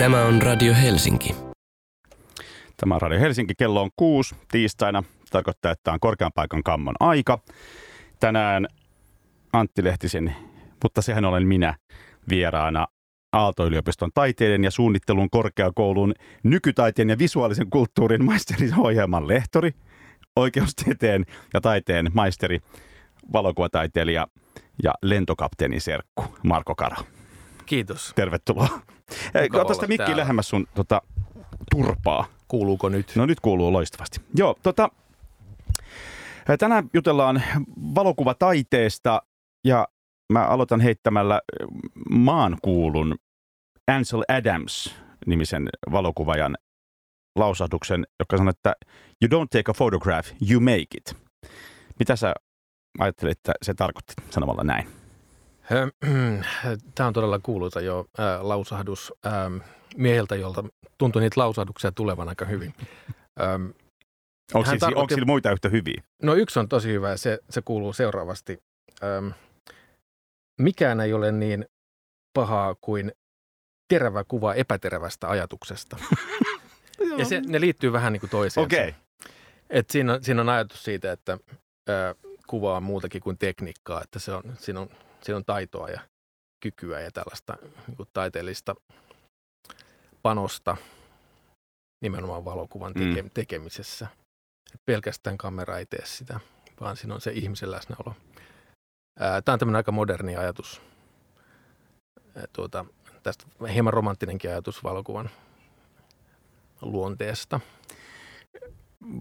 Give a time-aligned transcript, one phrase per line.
[0.00, 1.34] Tämä on Radio Helsinki.
[2.76, 3.54] Tämä on Radio Helsinki.
[3.58, 5.02] Kello on kuusi tiistaina.
[5.30, 7.38] Tarkoittaa, että on korkean paikan kammon aika.
[8.20, 8.66] Tänään
[9.52, 10.34] Antti Lehtisen,
[10.82, 11.74] mutta sehän olen minä
[12.28, 12.86] vieraana
[13.32, 19.70] Aalto-yliopiston taiteiden ja suunnittelun korkeakoulun nykytaiteen ja visuaalisen kulttuurin maisteriohjelman lehtori,
[20.36, 21.24] oikeustieteen
[21.54, 22.60] ja taiteen maisteri,
[23.32, 24.26] valokuvataiteilija
[24.82, 26.96] ja lentokapteeni Serkku Marko Kara.
[27.66, 28.12] Kiitos.
[28.14, 28.68] Tervetuloa.
[29.42, 30.16] Mukava Ota sitä olla mikki täällä.
[30.16, 31.02] lähemmäs sun tota,
[31.70, 32.26] turpaa.
[32.48, 33.12] Kuuluuko nyt?
[33.16, 34.20] No nyt kuuluu loistavasti.
[34.34, 34.88] Joo, tota,
[36.58, 37.42] tänään jutellaan
[37.94, 39.22] valokuvataiteesta
[39.64, 39.88] ja
[40.32, 41.66] mä aloitan heittämällä äh,
[42.10, 43.14] maan kuulun
[43.88, 46.56] Ansel Adams-nimisen valokuvaajan
[47.36, 48.74] lausahduksen, joka sanoo, että
[49.22, 51.16] you don't take a photograph, you make it.
[51.98, 52.34] Mitä sä
[52.98, 54.88] ajattelit, että se tarkoitti sanomalla näin?
[56.94, 59.56] Tämä on todella kuuluisa jo äh, lausahdus ähm,
[59.96, 60.64] mieheltä, jolta
[60.98, 62.74] tuntui niitä lausahduksia tulevan aika hyvin.
[63.40, 63.66] Ähm,
[64.54, 66.02] Onko, Hän sillä, tarkoitti- onko sillä muita yhtä hyviä?
[66.22, 68.58] no yksi on tosi hyvä ja se, se kuuluu seuraavasti.
[69.04, 69.28] Ähm,
[70.60, 71.66] mikään ei ole niin
[72.34, 73.12] pahaa kuin
[73.88, 75.96] terävä kuva epäterävästä ajatuksesta.
[77.18, 78.60] ja se, ne liittyy vähän niin kuin toisiinsa.
[78.60, 78.88] Okei.
[78.88, 79.00] Okay.
[79.70, 81.38] Et siinä, on, siinä on ajatus siitä, että
[81.88, 82.14] ää,
[82.46, 84.88] kuva on muutakin kuin tekniikkaa, että se on, siinä, on,
[85.22, 86.00] siinä on taitoa ja
[86.62, 88.74] kykyä ja tällaista niin kuin taiteellista
[90.22, 90.76] panosta
[92.04, 93.30] nimenomaan valokuvan teke, Mm.
[93.34, 94.06] tekemisessä.
[94.74, 96.40] Et pelkästään kamera ei tee sitä,
[96.80, 98.14] vaan siinä on se ihmisen läsnäolo.
[99.44, 100.82] Tämä on tämmöinen aika moderni ajatus.
[102.52, 102.84] Tuota,
[103.22, 105.30] tästä hieman romanttinenkin ajatus valokuvan
[106.82, 107.60] luonteesta.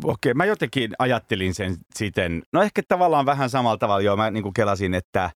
[0.03, 4.43] Okei, mä jotenkin ajattelin sen siten, no ehkä tavallaan vähän samalla tavalla, joo, mä niin
[4.43, 5.31] kuin kelasin, että,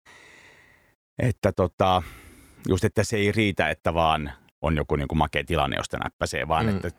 [1.20, 2.04] että tota,
[2.68, 4.32] just että se ei riitä, että vaan
[4.62, 6.76] on joku niin kuin makea tilanne, josta näppäsee, vaan Mm.
[6.76, 6.92] että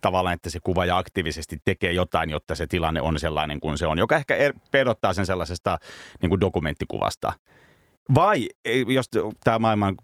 [0.00, 3.98] tavallaan, että se kuvaaja aktiivisesti tekee jotain, jotta se tilanne on sellainen kuin se on,
[3.98, 5.78] joka ehkä er- pedottaa sen sellaisesta
[6.22, 7.32] niin kuin dokumenttikuvasta.
[8.14, 8.48] Vai
[8.86, 9.10] jos
[9.44, 9.94] tämä maailman,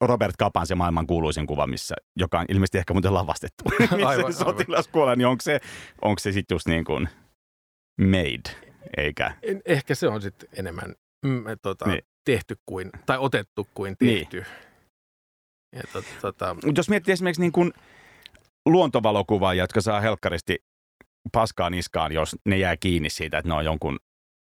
[0.00, 4.32] Robert Kapan se maailman kuuluisin kuva, missä, joka on ilmeisesti ehkä muuten lavastettu, missä Aivan,
[4.32, 5.60] sotilas kuolee, niin onko se,
[6.02, 7.08] onko se sitten just niin kuin
[8.00, 8.56] made,
[8.96, 9.36] eikä?
[9.42, 10.94] En- Ehkä se on sitten enemmän
[11.26, 12.02] mm, tota, Niin.
[12.24, 14.18] Tehty kuin, tai otettu kuin Niin.
[14.20, 14.36] tehty.
[14.36, 14.46] Niin.
[15.76, 17.72] Ja tot, tota, jos miettii esimerkiksi niin kuin
[18.66, 20.58] luontovalokuvaajia, jotka saa helkkaristi
[21.32, 23.98] paskaa niskaan, jos ne jää kiinni siitä, että ne on jonkun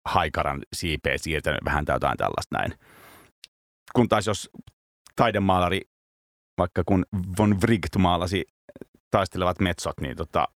[0.07, 2.73] haikaran siipeä siirtänyt vähän tai jotain tällaista näin.
[3.95, 4.49] Kun taas jos
[5.15, 5.81] taidemaalari,
[6.57, 7.05] vaikka kun
[7.37, 8.45] von Wright maalasi
[9.11, 10.47] taistelevat metsot, niin tota,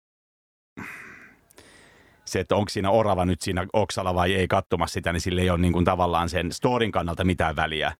[2.33, 5.51] se, että onko siinä orava nyt siinä oksalla vai ei katsomassa sitä, niin sillä ei
[5.51, 7.93] ole niin kuin tavallaan sen storin kannalta mitään väliä.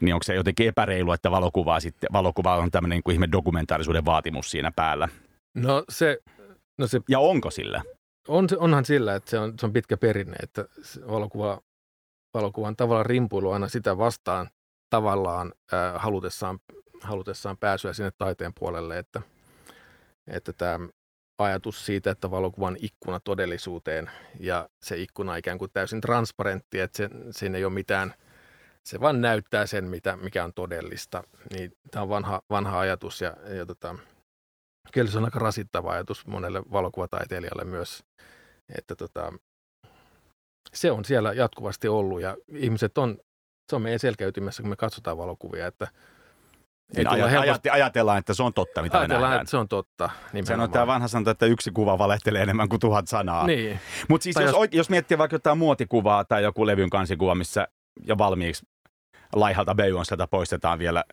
[0.00, 4.04] Niin onko se jotenkin epäreilu, että valokuvaa sitten, valokuva on tämmöinen niin kuin ihme dokumentaarisuuden
[4.04, 5.08] vaatimus siinä päällä.
[5.54, 6.18] no se,
[6.78, 7.82] no se Ja onko sillä?
[8.28, 10.64] on, onhan sillä, että se on, se on pitkä perinne, että
[11.08, 11.60] valokuva,
[12.34, 14.50] valokuvan tavallaan rimpuilu aina sitä vastaan
[14.90, 16.58] tavallaan äh, halutessaan,
[17.00, 19.22] halutessaan pääsyä sinne taiteen puolelle, että,
[20.26, 20.78] että tämä
[21.44, 27.10] ajatus siitä, että valokuvan ikkuna todellisuuteen ja se ikkuna ikään kuin täysin transparentti, että se,
[27.30, 28.14] siinä ei ole mitään,
[28.84, 31.24] se vaan näyttää sen, mitä, mikä on todellista.
[31.52, 33.96] Niin tämä on vanha, vanha ajatus ja, ja tota,
[34.92, 38.04] kyllä se on aika rasittava ajatus monelle valokuvataiteilijalle myös,
[38.78, 39.32] että tota,
[40.72, 43.18] se on siellä jatkuvasti ollut ja ihmiset on,
[43.70, 45.88] se on meidän selkäytimessä, kun me katsotaan valokuvia, että
[46.96, 49.42] ei ajat, helposti, ajatellaan, että se on totta, mitä me ajatellaan, nähdään.
[49.42, 50.10] että se on totta.
[50.44, 53.46] Se on tämä vanha sanonta, että yksi kuva valehtelee enemmän kuin tuhat sanaa.
[53.46, 54.90] Niin, Mutta siis Tai jos, jos- jos...
[54.90, 57.68] miettii vaikka jotain muotikuvaa tai joku levyn kansikuva, missä
[58.06, 58.66] jo valmiiksi
[59.32, 61.04] laihalta böjonselta poistetaan vielä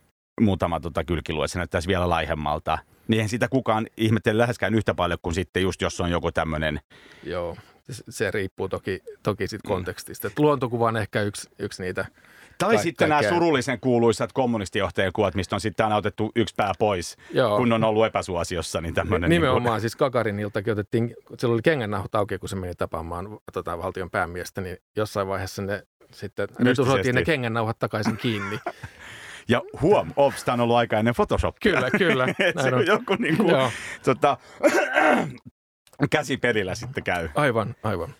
[0.41, 2.77] muutama tota kylkilue, että se näyttäisi vielä laihemmalta.
[3.07, 6.79] Niin eihän sitä kukaan ihmettele läheskään yhtä paljon kuin sitten just jos on joku tämmöinen.
[7.23, 7.57] joo.
[8.09, 9.47] Se, riippuu toki, toki Mm.
[9.47, 10.27] sit kontekstista.
[10.27, 12.05] Et luontokuva on ehkä yksi, yksi niitä.
[12.57, 17.17] Tai sitten nämä surullisen kuuluisat kommunistijohtajien kuvat, mistä on sitten aina otettu yksi pää pois,
[17.33, 17.57] Joo.
[17.57, 18.81] kun on ollut epäsuosiossa.
[18.81, 23.37] Niin tämmöinen niin Nimenomaan, siis Kakariniltakin otettiin, sillä oli kengännahot auki, kun se meni tapaamaan
[23.53, 25.83] tota, valtion päämiestä, niin jossain vaiheessa ne
[26.13, 28.59] sitten retusoitiin ne kengännauhat takaisin kiinni.
[29.49, 31.71] Ja huom, ops, tämä on ollut aika ennen Photoshopia.
[31.71, 32.25] Kyllä, kyllä.
[32.55, 33.55] Näin on joku niin kuin,
[34.03, 34.37] tota,
[36.11, 37.29] käsipelillä sitten käy.
[37.35, 38.15] aivan, aivan.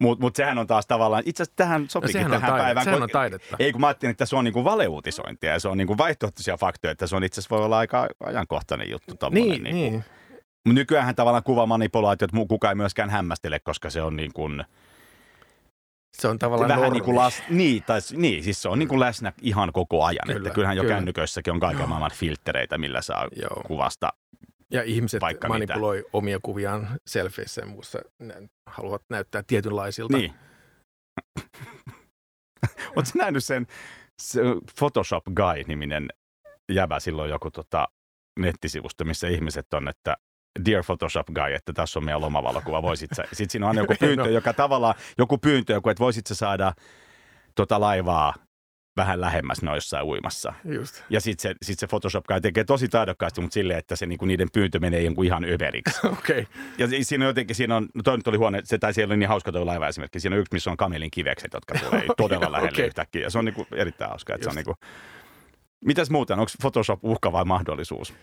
[0.00, 2.84] Mutta mut sehän on taas tavallaan, itse asiassa tähän No, sopikin on, tähän taide, päivään.
[2.84, 3.56] sehän kun- on taidetta.
[3.58, 6.90] Ei kun mä ajattelin, että se on niinku valeuutisointia ja se on niinku vaihtoehtoisia faktoja,
[6.90, 9.14] että se on itse asiassa voi olla aika ajankohtainen juttu.
[9.30, 9.78] Niin, niinku.
[9.78, 10.04] niin.
[10.66, 14.64] Mut Nykyään tavallaan kuvamanipulaatiot muu kukaan ei myöskään hämmästele, koska se on niin kuin,
[16.12, 16.94] Se on tavallaan vähän normi.
[16.94, 20.18] niin kuin las, niin, tai, niin, siis se on niin kuin läsnä ihan koko ajan.
[20.26, 20.94] Kyllä, että kyllähän jo kyllä.
[20.94, 23.62] kännyköissäkin on kaiken maailman filtreitä, millä saa Joo.
[23.66, 24.12] kuvasta.
[24.72, 27.98] Ja ihmiset vaikka manipuloi omia kuviaan selfeissä ja muussa.
[28.18, 28.34] Ne
[28.66, 30.16] haluavat näyttää tietynlaisilta.
[30.16, 30.34] Niin.
[32.96, 33.66] Oletko nähnyt sen
[34.22, 34.40] se
[34.78, 36.08] Photoshop Guy-niminen
[36.72, 37.88] jäbä silloin joku tota,
[38.40, 40.16] nettisivusto, missä ihmiset on, että
[40.64, 43.22] Dear Photoshop Guy, että tässä on meidän lomavalokuva, voisit sä.
[43.32, 44.30] Sitten siinä on aina joku pyyntö, No.
[44.30, 46.72] joka tavallaan, joku pyyntö, joku, että voisit sä saada
[47.54, 48.34] tota laivaa
[48.98, 50.52] vähän lähemmäs noissa uimassa.
[50.64, 51.02] Just.
[51.10, 54.24] Ja sitten se, sit se Photoshop Guy tekee tosi taidokkaasti, mutta silleen, että se niinku
[54.24, 56.06] niiden pyyntö menee jonkun ihan överiksi.
[56.06, 56.40] Okei.
[56.40, 56.44] Okay.
[56.78, 59.12] Ja si- siinä on jotenkin, siinä on, no toi nyt oli huone, se tai siellä
[59.12, 60.20] oli niin hauska tuo laiva esimerkki.
[60.20, 62.86] Siinä on yksi, missä on kamelin kivekset, jotka tulee todella lähelle Okei.
[62.86, 63.22] yhtäkkiä.
[63.22, 64.34] Ja se on niinku erittäin hauska.
[64.34, 64.74] Että se on niinku...
[65.84, 68.14] Mitäs muuten, onko Photoshop uhka vai mahdollisuus?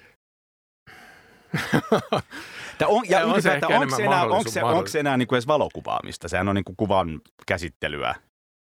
[2.77, 5.35] Tää on, ja on se ehkä onko se enää, onko se, onko se enää niinku
[5.35, 6.27] edes valokuvaamista?
[6.27, 8.15] Sehän on niinku kuvan käsittelyä.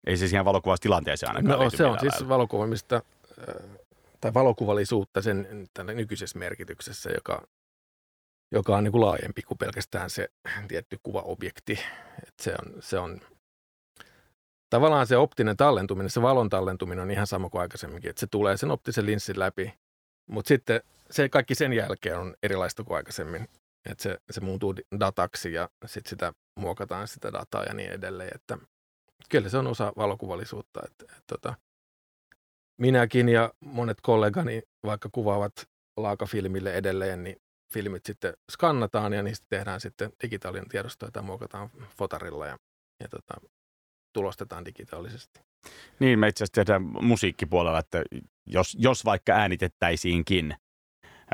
[0.06, 2.28] Ei se siihen valokuvaustilanteeseen ainakaan No se on siis lailla.
[2.28, 3.02] valokuvaamista
[3.48, 3.54] äh,
[4.20, 7.46] tai valokuvallisuutta sen nykyisessä merkityksessä, joka,
[8.52, 10.28] joka on niin kuin laajempi kuin pelkästään se
[10.68, 11.72] tietty kuvaobjekti.
[12.28, 13.20] Et se, on, se on
[14.70, 18.56] tavallaan se optinen tallentuminen, se valon tallentuminen on ihan sama kuin aikaisemminkin, että se tulee
[18.56, 19.74] sen optisen linssin läpi,
[20.30, 20.80] mutta sitten
[21.10, 23.48] se kaikki sen jälkeen on erilaista kuin aikaisemmin.
[23.90, 28.30] Että se, se muuntuu dataksi ja sitten sitä muokataan sitä dataa ja niin edelleen.
[28.34, 28.58] Että
[29.28, 30.80] kyllä se on osa valokuvallisuutta.
[30.84, 31.54] Että, että, tota,
[32.80, 35.52] minäkin ja monet kollegani, vaikka kuvaavat
[35.96, 37.36] laakafilmille edelleen, niin
[37.72, 42.58] filmit sitten skannataan ja niistä tehdään sitten digitaalinen tiedosto, jota muokataan fotarilla ja,
[43.02, 43.34] ja tota,
[44.12, 45.40] tulostetaan digitaalisesti.
[46.00, 48.02] Niin, me itse asiassa tehdään musiikkipuolella, että
[48.46, 50.56] jos, jos vaikka äänitettäisiinkin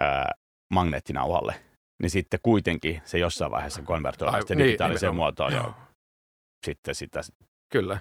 [0.01, 0.33] ää,
[0.75, 1.55] magneettinauhalle,
[2.03, 5.35] niin sitten kuitenkin se jossain vaiheessa konvertoidaan sitten niin, digitaaliseen nimenomaan.
[5.39, 5.75] muotoon ja
[6.67, 7.21] sitten sitä
[7.71, 7.99] Kyllä.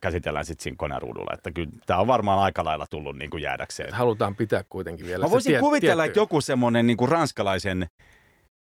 [0.00, 1.34] käsitellään sitten siinä koneruudulla.
[1.34, 3.94] Että kyllä tämä on varmaan aika lailla tullut niin kuin jäädäkseen.
[3.94, 7.86] Halutaan pitää kuitenkin vielä Mä voisin tie- kuvitella, tietty- että joku semmoinen niin kuin ranskalaisen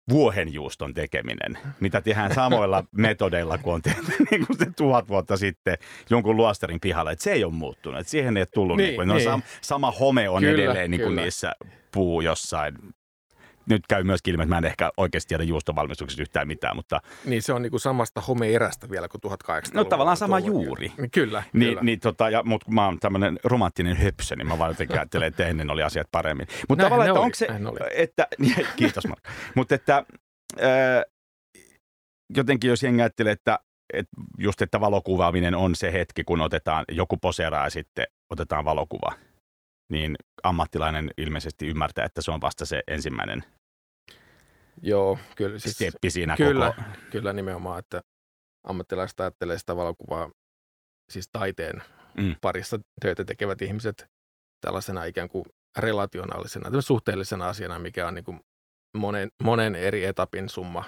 [0.09, 5.77] vuohenjuuston tekeminen, mitä tehdään samoilla metodeilla kuin on tehty niin kuin se tuhat vuotta sitten
[6.09, 8.89] jonkun luostarin pihalla, että se ei ole muuttunut, että siihen ei ole tullut, niin, Niin,
[8.89, 9.25] niin kuin, niin.
[9.25, 11.21] no, sam, sama home on Kyllä, edelleen niin kuin kyllä.
[11.21, 11.51] niissä
[11.91, 12.75] puu jossain.
[13.69, 17.41] Nyt käy myöskin ilmi, että mä en ehkä oikeasti tiedä juustonvalmistuksesta yhtään mitään, mutta Niin
[17.41, 20.91] se on niin kuin samasta homeerästä vielä kuin 1800 no tavallaan sama juuri.
[20.97, 21.81] Niin Kyllä, Niin, kyllä.
[21.81, 25.47] niin tota, ja, mutta mä oon tämmöinen romanttinen höpsö, niin mä vaan jotenkin ajattelen, että
[25.47, 26.47] ennen oli asiat paremmin.
[26.69, 27.47] Mutta tavallaan, että oli, onko se,
[27.95, 28.27] että,
[28.77, 29.23] kiitos Mark,
[29.55, 30.03] mutta että
[30.61, 31.03] ää,
[32.35, 33.59] jotenkin jos jengi ajattelee, että,
[33.93, 39.13] että just että valokuvaaminen on se hetki, kun otetaan joku poseeraa ja sitten otetaan valokuva,
[39.91, 43.43] niin ammattilainen ilmeisesti ymmärtää, että se on vasta se ensimmäinen
[44.81, 45.59] Joo, kyllä.
[45.59, 46.87] Siis, steppi siinä kyllä, koko...
[47.11, 48.01] kyllä nimenomaan, että
[48.63, 50.31] ammattilaiset ajattelee sitä valokuvaa
[51.09, 51.81] siis taiteen
[52.17, 52.35] Mm.
[52.41, 54.07] parissa töitä tekevät ihmiset
[54.61, 55.45] tällaisena ikään kuin
[55.77, 58.39] relationaalisena, suhteellisena asiana, mikä on niin kuin
[58.97, 60.83] monen, monen eri etapin summa.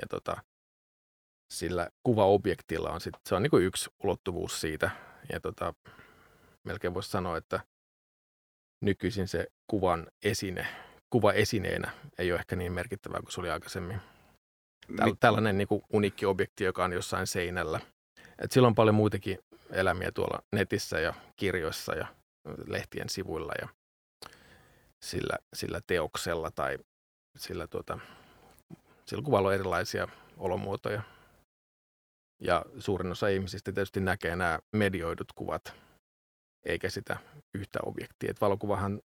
[0.00, 0.42] Ja tota,
[1.52, 4.90] sillä kuvaobjektilla on sit, se on niin kuin yksi ulottuvuus siitä.
[5.32, 5.74] Ja tota,
[6.64, 7.60] melkein voisi sanoa, että
[8.82, 10.66] nykyisin se kuvan esine,
[11.10, 14.00] kuva esineenä ei ole ehkä niin merkittävää kuin se oli aikaisemmin.
[14.96, 17.80] Täl, tällainen niin kuin uniikki objekti, joka on jossain seinällä.
[18.38, 19.38] Et sillä on paljon muitakin
[19.70, 22.06] elämiä tuolla netissä ja kirjoissa ja
[22.66, 23.68] lehtien sivuilla ja
[25.04, 26.78] sillä, sillä teoksella tai
[27.38, 27.98] sillä, tuota,
[29.06, 31.02] sillä kuvalla on erilaisia olomuotoja.
[32.42, 35.74] Ja suurin osa ihmisistä tietysti näkee nämä medioidut kuvat,
[36.66, 37.16] eikä sitä
[37.54, 38.30] yhtä objektia.
[38.30, 39.00] Et valokuvahan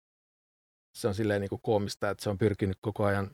[0.97, 3.31] se on silleen niin kuin koomista, että se on pyrkinyt koko ajan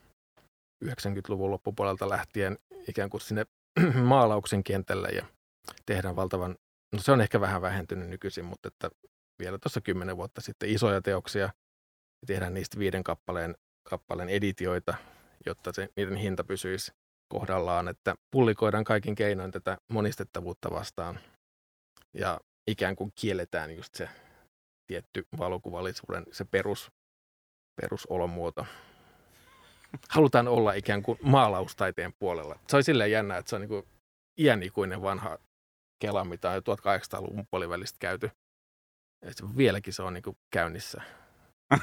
[0.85, 3.45] 90-luvun loppupuolelta lähtien ikään kuin sinne
[4.03, 5.25] maalauksen kentälle ja
[5.85, 6.55] tehdään valtavan,
[6.93, 8.89] no se on ehkä vähän vähentynyt nykyisin, mutta että
[9.39, 11.43] vielä tuossa kymmenen vuotta sitten isoja teoksia
[12.21, 13.55] ja tehdään niistä viiden kappaleen,
[13.89, 14.93] kappaleen editioita,
[15.45, 16.91] jotta se, niiden hinta pysyisi
[17.33, 21.19] kohdallaan, että pullikoidaan kaikin keinoin tätä monistettavuutta vastaan
[22.13, 24.09] ja ikään kuin kielletään just se
[24.87, 26.91] tietty valokuvallisuuden se perus,
[27.81, 28.65] perusolomuoto.
[30.09, 32.59] Halutaan olla ikään kuin maalaustaiteen puolella.
[32.67, 33.83] Se on silleen jännä, että se on niin kuin
[34.37, 35.37] iänikuinen vanha
[35.99, 38.31] kela, mitä on jo 1800-luvun puolivälistä käyty.
[39.21, 41.01] Et se- vieläkin se on niin kuin käynnissä.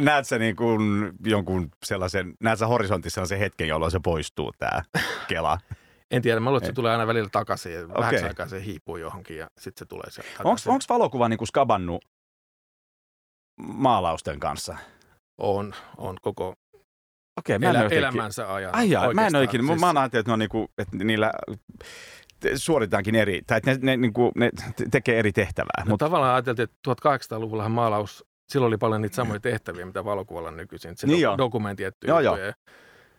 [0.00, 4.82] näet sä niin kuin jonkun sellaisen, näet sä horisontissa sellaisen hetken, jolloin se poistuu tämä
[5.28, 5.58] kela?
[6.10, 8.00] En tiedä, mä luulen, että se tulee aina välillä takaisin ja Okei.
[8.00, 12.04] vähäksi aikaa se hiipuu johonkin ja sitten se tulee sieltä Onko valokuva niin kuin skabannut
[13.62, 14.76] maalausten kanssa?
[15.38, 16.54] On, on koko
[17.38, 18.74] Okei, mä en elä, elämänsä ajan.
[18.74, 19.64] Ai jaa, mä en ikinä.
[19.66, 19.80] Siis...
[19.80, 21.32] Mä oon ajatellut, että, ne on niinku, että niillä
[22.54, 24.50] suoritetaankin eri, tai että ne, ne, niin kuin, ne
[24.90, 25.84] tekee eri tehtävää.
[25.84, 30.50] No, Mutta tavallaan ajateltiin, että 1800-luvullahan maalaus, silloin oli paljon niitä samoja tehtäviä, mitä valokuvalla
[30.50, 30.96] nykyisin.
[30.96, 31.38] Se Niin joo.
[31.38, 32.36] dokumentti Joo, joo.
[32.36, 32.52] ja,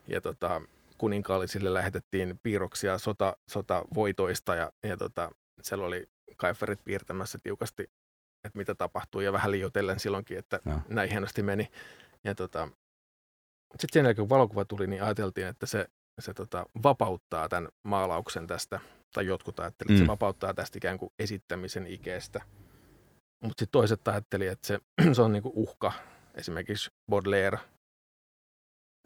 [0.07, 0.62] ja tota,
[0.98, 5.31] kuninkaallisille lähetettiin piirroksia sota, sotavoitoista ja, ja tota,
[5.62, 6.07] siellä oli
[6.38, 7.89] kaiferit piirtämässä tiukasti,
[8.43, 10.79] että mitä tapahtuu ja vähän liioitellen silloinkin, että Joo.
[10.89, 11.71] näin hienosti meni.
[12.24, 12.67] Ja tota,
[13.71, 15.88] sitten sen jälkeen, kun valokuva tuli, niin ajateltiin, että se,
[16.19, 18.79] se tota, vapauttaa tämän maalauksen tästä,
[19.13, 20.05] tai jotkut ajattelivat, että Mm.
[20.05, 22.41] se vapauttaa tästä ikään kuin esittämisen ikeestä.
[23.43, 24.79] Mutta sitten toiset ajatteli, että se,
[25.15, 25.93] se on niinku uhka.
[26.36, 27.57] Esimerkiksi Baudelaire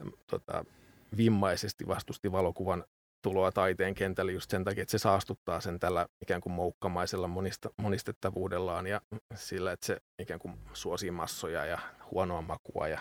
[0.01, 0.65] äm, tota,
[1.18, 2.84] vimmaisesti vastusti valokuvan
[3.25, 7.70] tuloa taiteen kentälle just sen takia, että se saastuttaa sen tällä ikään kuin moukkamaisella monista,
[7.77, 9.01] monistettavuudellaan ja
[9.36, 11.79] sillä, että se ikään kuin suosii massoja ja
[12.12, 13.00] huonoa makua ja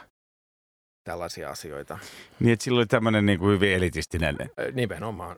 [1.04, 1.98] tällaisia asioita.
[2.40, 4.36] Niin, että sillä oli tämmöinen niin kuin hyvin elitistinen.
[4.72, 5.36] Nimenomaan.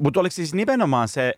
[0.00, 1.34] Mutta oliko siis nimenomaan se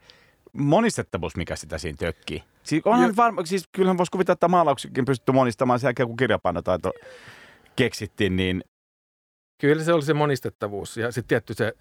[0.52, 2.42] monistettavuus, mikä sitä siinä tökkii?
[2.62, 3.16] Siis, onhan Joo.
[3.16, 6.92] varma, siis kyllähän voisi kuvitella, että maalauksikin pystytty monistamaan sen jälkeen, kun kirjapainotaito
[7.76, 8.64] keksittiin, niin
[9.61, 11.73] Kyllä se oli se monistettavuus ja sitten tietty se,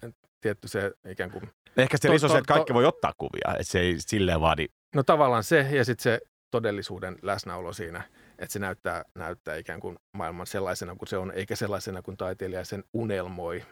[0.44, 3.72] tietty se ikään kuin ehkä se riso se, että kaikki to- voi ottaa kuvia, että
[3.72, 4.66] se ei silleen vaadi.
[4.94, 6.20] No tavallaan se ja sitten se
[6.50, 8.02] todellisuuden läsnäolo siinä,
[8.38, 12.64] että se näyttää, näyttää ikään kuin maailman sellaisena kuin se on, eikä sellaisena kuin taiteilija
[12.64, 13.62] sen unelmoi.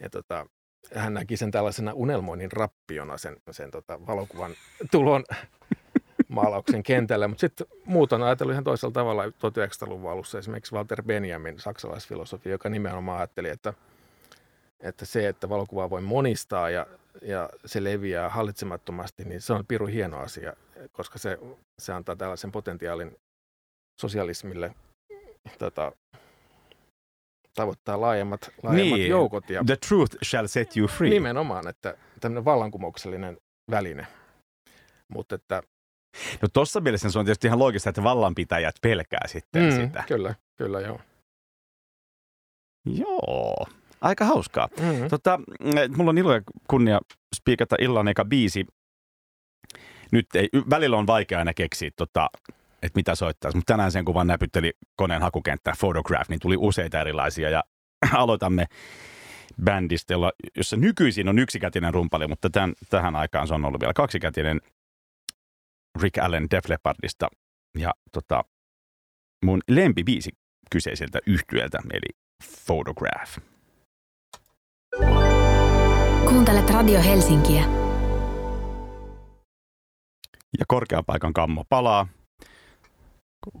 [0.00, 0.46] Ja tota,
[0.94, 4.52] hän näki sen tällaisena unelmoinnin rappiona sen, sen tota valokuvan
[4.90, 5.24] tulon
[6.28, 7.28] maalauksen kentällä.
[7.28, 10.38] Mutta sitten muut on ajatellut ihan toisella tavalla 1900-luvun alussa.
[10.38, 13.74] Esimerkiksi Walter Benjamin, saksalaisfilosofi, joka nimenomaan ajatteli, että,
[14.80, 16.86] että se, että valokuvaa voi monistaa ja,
[17.22, 20.52] ja se leviää hallitsemattomasti, niin se on piru hieno asia,
[20.92, 21.38] koska se,
[21.78, 23.16] se antaa tällaisen potentiaalin
[24.00, 24.74] sosialismille
[25.58, 25.92] tota,
[27.54, 29.10] tavoittaa laajemmat, laajemmat Niin.
[29.10, 29.50] joukot.
[29.50, 31.10] Ja The truth shall set you free.
[31.10, 33.38] nimenomaan, että tämmöinen vallankumouksellinen
[33.70, 34.06] väline.
[35.08, 35.62] Mutta että
[36.42, 39.70] No tuossa mielessä se on tietysti ihan loogista, että vallanpitäjät pelkää sitten mm.
[39.80, 40.04] sitä.
[40.08, 41.00] Kyllä, kyllä joo.
[42.86, 43.66] Joo,
[44.00, 44.68] aika hauskaa.
[44.80, 45.08] Mm-hmm.
[45.08, 47.00] Tota, mm, mulla on ilo ja kunnia
[47.36, 48.66] spiikata illan eka biisi.
[50.12, 52.30] Nyt ei, välillä on vaikea aina keksiä, tota,
[52.82, 57.50] että mitä soittaisi, mutta tänään sen kuvan näpytteli koneen hakukenttä Photograph, niin tuli useita erilaisia
[57.50, 57.64] ja
[58.12, 58.66] aloitamme
[59.64, 63.92] bändistä, jolla, jossa nykyisin on yksikätinen rumpali, mutta tämän, tähän aikaan se on ollut vielä
[63.92, 64.60] kaksikätinen
[66.02, 67.28] Rick Allen Def Leppardista
[67.78, 68.44] ja tota,
[69.44, 70.30] mun lempibiisi
[70.70, 72.18] kyseiseltä yhtyöltä, eli
[72.66, 73.38] Photograph.
[76.28, 77.64] Kuuntelet Radio Helsinkiä.
[80.58, 82.06] ja korkean paikan kammo palaa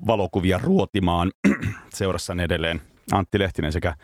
[0.06, 1.32] valokuvia ruotimaan.
[1.94, 2.80] Seurassani edelleen
[3.12, 3.94] Antti Lehtinen sekä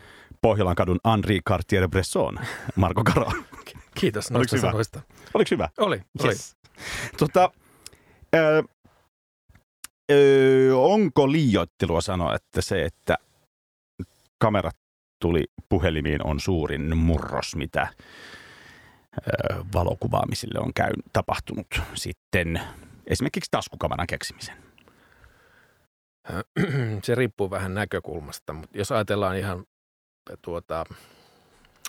[0.41, 2.45] Pohjolan kadun Henri Cartier-Bresson,
[2.75, 3.31] Marko Karo.
[3.99, 4.67] Kiitos Oliko noista hyvä?
[4.67, 5.01] sanoista.
[5.33, 5.69] Oliko hyvä?
[5.77, 6.27] Oli, oli.
[6.27, 6.55] Yes.
[7.17, 7.51] Tota,
[8.35, 8.63] ö,
[10.11, 13.17] ö, onko liioittelua sanoa, että se, että
[14.39, 14.75] kamerat
[15.21, 17.87] tuli puhelimiin on suurin murros, mitä
[19.73, 22.61] valokuvaamisille on käy, tapahtunut sitten
[23.07, 24.55] esimerkiksi taskukameran keksimisen?
[27.03, 29.65] se riippuu vähän näkökulmasta, mutta jos ajatellaan ihan
[30.41, 30.85] tuota,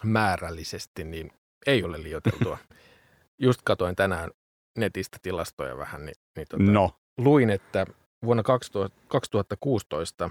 [0.04, 1.32] määrällisesti, niin
[1.66, 2.58] ei ole liioiteltua.
[3.38, 4.30] Just katoin tänään
[4.78, 7.86] netistä tilastoja vähän, niin, niin tota, No, luin, että
[8.24, 10.30] vuonna 2000, 2016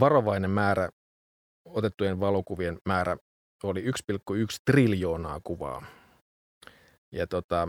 [0.00, 0.88] varovainen määrä,
[1.64, 3.16] otettujen valokuvien määrä
[3.62, 3.90] oli 1,1
[4.64, 5.82] triljoonaa kuvaa.
[7.12, 7.68] Ja tota,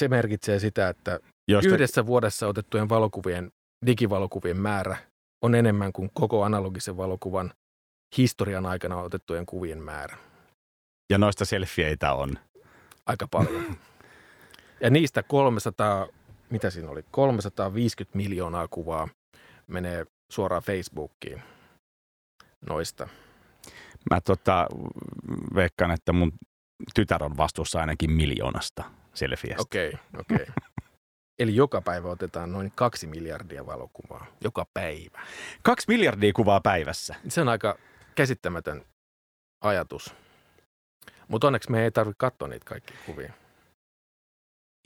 [0.00, 3.52] se merkitsee sitä, että josta, Yhdessä vuodessa otettujen valokuvien,
[3.86, 4.96] digivalokuvien määrä
[5.42, 7.52] on enemmän kuin koko analogisen valokuvan
[8.16, 10.16] historian aikana otettujen kuvien määrä.
[11.10, 12.38] ja noista selfieitä on.
[13.06, 13.64] Aika paljon.
[14.80, 16.08] Ja niistä 300,
[16.50, 19.08] mitä siinä oli, 350 miljoonaa kuvaa
[19.66, 21.42] menee suoraan Facebookiin
[22.68, 23.08] noista.
[24.10, 24.66] Mä tota,
[25.54, 26.32] veikkaan, että mun
[26.94, 28.84] tytär on vastuussa ainakin miljoonasta
[29.14, 29.62] selfiestä.
[29.62, 30.36] Okei, okay, okei.
[30.36, 30.54] Okay.
[31.38, 34.26] Eli joka päivä otetaan noin kaksi miljardia valokuvaa.
[34.44, 35.20] Joka päivä.
[35.62, 37.14] Kaksi miljardia kuvaa päivässä.
[37.28, 37.78] Se on aika
[38.14, 38.84] käsittämätön
[39.60, 40.14] ajatus.
[41.28, 43.32] Mutta onneksi me ei tarvitse katsoa niitä kaikkia kuvia.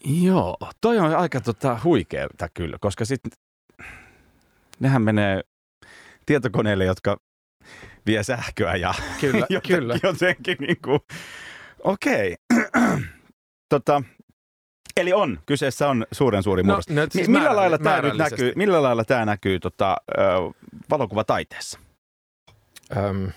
[0.04, 3.32] Joo, toi on aika tota, huikeeta kyllä, koska sitten
[4.80, 5.40] nehän menee
[6.26, 7.16] tietokoneille, jotka
[8.06, 9.98] vie sähköä ja Kyllä, jotenkin, kyllä.
[10.02, 11.00] jotenkin niin kuin,
[11.84, 12.36] okei.
[13.74, 14.02] tota,
[14.96, 16.88] eli on, kyseessä on suuren suuri murros.
[16.88, 20.22] no, Siis millä, määrä- lailla tämä nyt näkyy, millä lailla tämä näkyy tota, ö,
[20.90, 21.78] valokuvataiteessa?
[22.96, 23.32] Öm,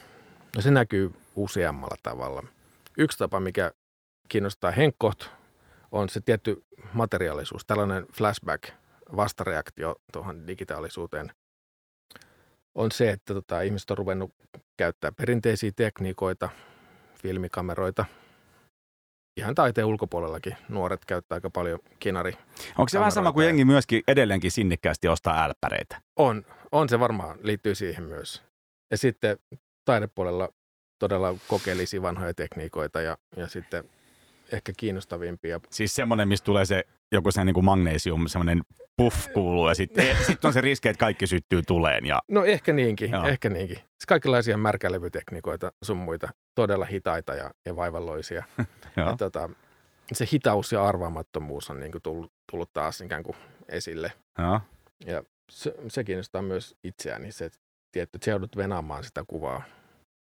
[0.55, 2.43] no se näkyy useammalla tavalla.
[2.97, 3.71] Yksi tapa, mikä
[4.29, 5.25] kiinnostaa Henkkoht,
[5.91, 6.63] on se tietty
[6.93, 8.63] materiaalisuus, tällainen flashback,
[9.15, 11.31] vastareaktio tuohon digitaalisuuteen,
[12.75, 14.31] on se, että tota, ihmiset on ruvennut
[14.77, 16.49] käyttää perinteisiä tekniikoita,
[17.21, 18.05] filmikameroita,
[19.37, 22.33] ihan taiteen ulkopuolellakin nuoret käyttää aika paljon kinari.
[22.77, 26.01] Onko se vähän sama kuin jengi myöskin edelleenkin sinnikkäästi ostaa älppäreitä?
[26.15, 28.43] On, on se varmaan, liittyy siihen myös.
[28.91, 29.37] Ja sitten
[29.85, 30.49] taidepuolella
[30.99, 33.83] todella kokeilisi vanhoja tekniikoita ja, ja sitten
[34.51, 35.59] ehkä kiinnostavimpia.
[35.69, 38.61] Siis semmoinen, mistä tulee se joku se niin kuin magnesium, semmoinen
[38.97, 42.05] puff kuuluu ja sitten sit on se riski, että kaikki syttyy tuleen.
[42.05, 42.21] Ja...
[42.27, 43.27] No ehkä niinkin, Joo.
[43.27, 43.77] ehkä niinkin.
[43.77, 48.43] Siis kaikenlaisia märkälevytekniikoita sun muita, todella hitaita ja, ja vaivalloisia.
[48.95, 49.49] ja tota,
[50.13, 53.37] se hitaus ja arvaamattomuus on niin kuin tullut, tullut taas ikään kuin
[53.69, 54.11] esille.
[54.37, 54.59] Joo.
[55.05, 57.51] Ja se, se kiinnostaa myös itseäni, se,
[57.95, 59.63] että sä joudut venaamaan sitä kuvaa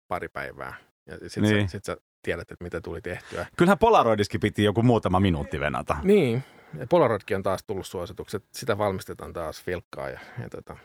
[0.07, 0.73] pari päivää.
[1.05, 1.69] Ja sitten niin.
[1.69, 3.45] sä, sit sä tiedät, että mitä tuli tehtyä.
[3.57, 5.97] Kyllähän Polaroidiskin piti joku muutama minuutti venata.
[6.03, 6.43] Niin,
[6.79, 8.43] ja Polaroidkin on taas tullut suositukset.
[8.51, 10.09] Sitä valmistetaan taas filkkaa.
[10.09, 10.77] Ja, ja tota.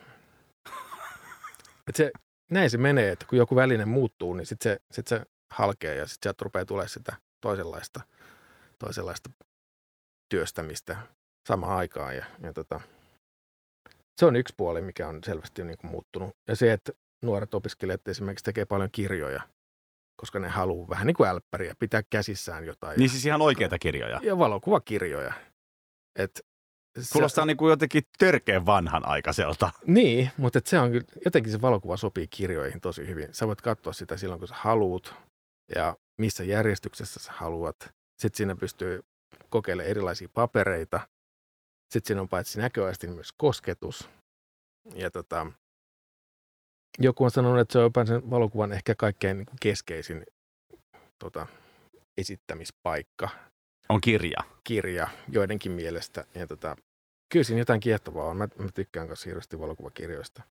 [1.88, 2.11] Et se,
[2.50, 6.07] näin se menee, että kun joku väline muuttuu, niin sitten se, sit se halkee ja
[6.07, 8.00] sitten sieltä rupeaa tulemaan sitä toisenlaista,
[8.78, 9.31] toisenlaista
[10.28, 10.97] työstämistä
[11.49, 12.16] samaan aikaan.
[12.16, 12.81] Ja, ja tota,
[14.21, 16.31] se on yksi puoli, mikä on selvästi niin kuin muuttunut.
[16.49, 16.93] Ja se, että
[17.25, 19.40] nuoret opiskelijat esimerkiksi tekee paljon kirjoja,
[20.21, 22.99] koska ne haluaa vähän niin kuin älppäriä, pitää käsissään jotain.
[22.99, 24.21] Niin siis ihan oikeita kirjoja.
[24.23, 25.33] Ja valokuvakirjoja.
[26.16, 26.40] Et
[27.12, 29.70] Kuulostaa se, niin kuin jotenkin törkeän vanhan aikaiselta.
[29.87, 33.35] Niin, mutta et se on kyllä, jotenkin se valokuva sopii kirjoihin tosi hyvin.
[33.35, 35.14] Sä voit katsoa sitä silloin, kun sä haluat
[35.75, 37.76] ja missä järjestyksessä sä haluat.
[38.18, 39.02] Sitten siinä pystyy
[39.49, 41.00] kokeilemaan erilaisia papereita.
[41.92, 44.08] Sitten siinä on paitsi näköisesti myös kosketus.
[44.94, 45.46] Ja tota,
[46.99, 50.26] joku on sanonut, että se on jopa sen valokuvan ehkä kaikkein niin keskeisin
[51.18, 51.46] tota,
[52.18, 53.28] esittämispaikka.
[53.88, 54.40] On kirja.
[54.64, 56.25] Kirja joidenkin mielestä.
[56.35, 56.76] Ja tota,
[57.28, 58.37] kyllä siinä jotain kiehtovaa on.
[58.37, 60.43] Mä, mä tykkään myös hirveästi valokuvakirjoista.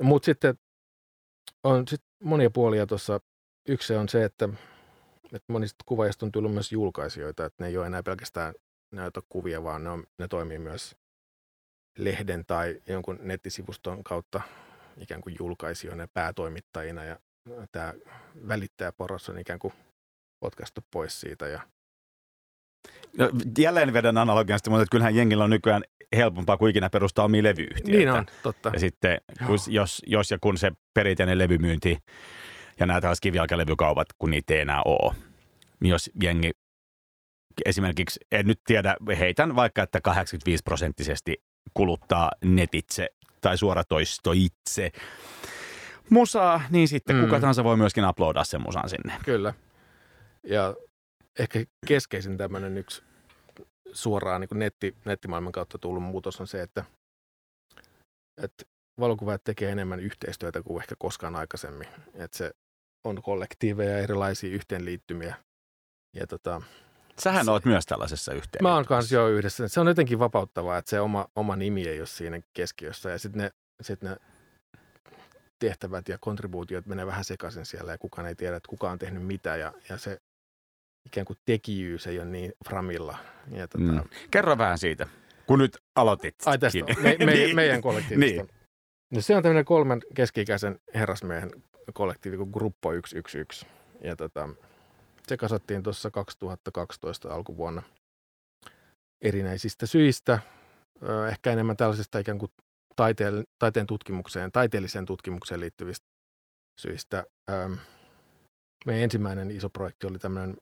[0.00, 0.58] Mutta sitten
[1.64, 3.20] on sit monia puolia tuossa.
[3.68, 4.48] Yksi on se, että,
[5.24, 8.54] että monista kuvaajista on tullut myös julkaisijoita, että ne ei ole enää pelkästään
[8.92, 10.96] näytä kuvia, vaan ne, on, ne toimii myös
[11.98, 14.40] lehden tai jonkun nettisivuston kautta
[14.96, 17.20] ikään kuin julkaisijoina ja päätoimittajina ja
[17.72, 17.94] tämä
[18.48, 19.74] välittäjäporras on ikään kuin
[20.40, 21.48] potkastu pois siitä.
[21.48, 21.62] Ja...
[23.18, 25.82] No, jälleen vedän analogiasta, mutta kyllähän jengillä on nykyään
[26.16, 27.90] helpompaa kuin ikinä perustaa omia levyyhtiöitä.
[27.90, 28.70] Niin on, totta.
[28.72, 31.98] Ja sitten kun, jos, jos ja kun se perinteinen levymyynti
[32.80, 35.14] ja nämä tällaiset kivijalkalevykaupat, kun niitä ei enää ole,
[35.80, 36.50] niin jos jengi
[37.66, 41.42] esimerkiksi, en nyt tiedä, heitän vaikka, että 85 prosenttisesti
[41.74, 43.08] kuluttaa netitse
[43.40, 44.92] tai suoratoisto itse
[46.10, 47.22] musaa, niin sitten mm.
[47.22, 49.12] kuka tahansa voi myöskin uploadaa sen musan sinne.
[49.24, 49.54] Kyllä.
[50.44, 50.74] Ja
[51.38, 53.02] ehkä keskeisin tämmöinen yksi
[53.92, 56.84] suoraan niin netti, nettimaailman kautta tullut muutos on se, että,
[58.42, 58.64] että
[59.00, 61.88] valokuvaajat tekee enemmän yhteistyötä kuin ehkä koskaan aikaisemmin.
[62.14, 62.50] Että se
[63.04, 65.36] on kollektiiveja, erilaisia yhteenliittymiä.
[66.16, 66.62] Ja tota,
[67.18, 68.68] Sähän se, oot myös tällaisessa yhteydessä.
[68.68, 69.68] Mä oon kanssa jo yhdessä.
[69.68, 73.10] Se on jotenkin vapauttavaa, että se oma, oma nimi ei ole siinä keskiössä.
[73.10, 73.50] Ja sitten ne,
[73.82, 74.16] sit ne
[75.58, 79.26] tehtävät ja kontribuutiot menee vähän sekaisin siellä ja kukaan ei tiedä, että kuka on tehnyt
[79.26, 79.56] mitä.
[79.56, 80.18] Ja, ja se
[81.08, 83.18] ikään kuin tekijyys ei ole niin framilla.
[83.50, 83.84] Ja tota...
[83.84, 84.00] mm.
[84.30, 85.06] Kerro vähän siitä,
[85.46, 86.34] kun nyt aloitit.
[86.46, 87.56] Ai tästä, me, me, niin.
[87.56, 88.42] meidän kollektiivista.
[88.42, 88.48] niin.
[89.10, 91.50] No se on tämmöinen kolmen keski-ikäisen herrasmiehen
[91.94, 93.66] kollektiivi kuin Gruppo 111.
[94.00, 94.48] Ja tota,
[95.28, 97.82] se kasattiin tuossa 2012 alkuvuonna
[99.20, 100.38] erinäisistä syistä.
[101.28, 102.52] Ehkä enemmän tällaisesta ikään kuin
[102.96, 106.06] taiteen, taiteen tutkimukseen, taiteelliseen tutkimukseen liittyvistä
[106.80, 107.24] syistä.
[108.86, 110.56] Meidän ensimmäinen iso projekti oli tämmöinen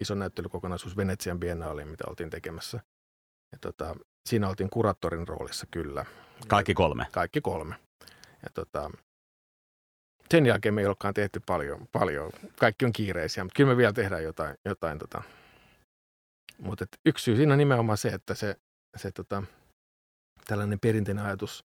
[0.00, 2.80] iso näyttelykokonaisuus Venetsian Biennaaliin, mitä oltiin tekemässä.
[3.52, 3.96] Ja tota,
[4.28, 6.04] siinä oltiin kuraattorin roolissa kyllä.
[6.48, 7.06] Kaikki kolme?
[7.12, 7.74] Kaikki kolme.
[8.42, 8.90] Ja tota,
[10.30, 12.30] sen jälkeen me ei olekaan tehty paljon, paljon.
[12.58, 14.56] Kaikki on kiireisiä, mutta kyllä me vielä tehdään jotain.
[14.64, 15.22] jotain tota.
[16.58, 18.56] Mutta yksi syy siinä on nimenomaan se, että se,
[18.96, 19.42] se tota,
[20.46, 21.64] tällainen perinteinen ajatus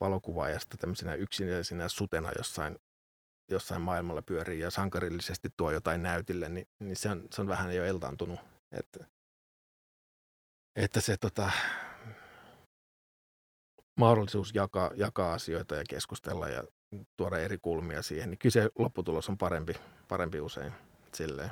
[0.00, 2.78] valokuvaajasta tämmöisenä yksinäisenä sutena jossain,
[3.50, 7.76] jossain maailmalla pyörii ja sankarillisesti tuo jotain näytille, niin, niin se, on, se on vähän
[7.76, 8.40] jo eltaantunut.
[8.72, 9.04] Että,
[10.76, 11.50] että se tota,
[14.00, 16.64] mahdollisuus jakaa, jakaa asioita ja keskustella ja
[17.16, 19.74] tuoda eri kulmia siihen, niin kyllä se lopputulos on parempi,
[20.08, 20.72] parempi usein
[21.12, 21.50] silleen.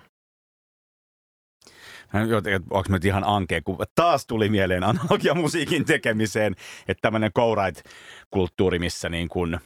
[2.71, 6.55] Onko nyt ihan ankea, kun taas tuli mieleen analogia musiikin tekemiseen,
[6.89, 9.61] että tämmöinen co-write-kulttuuri, missä niin kuin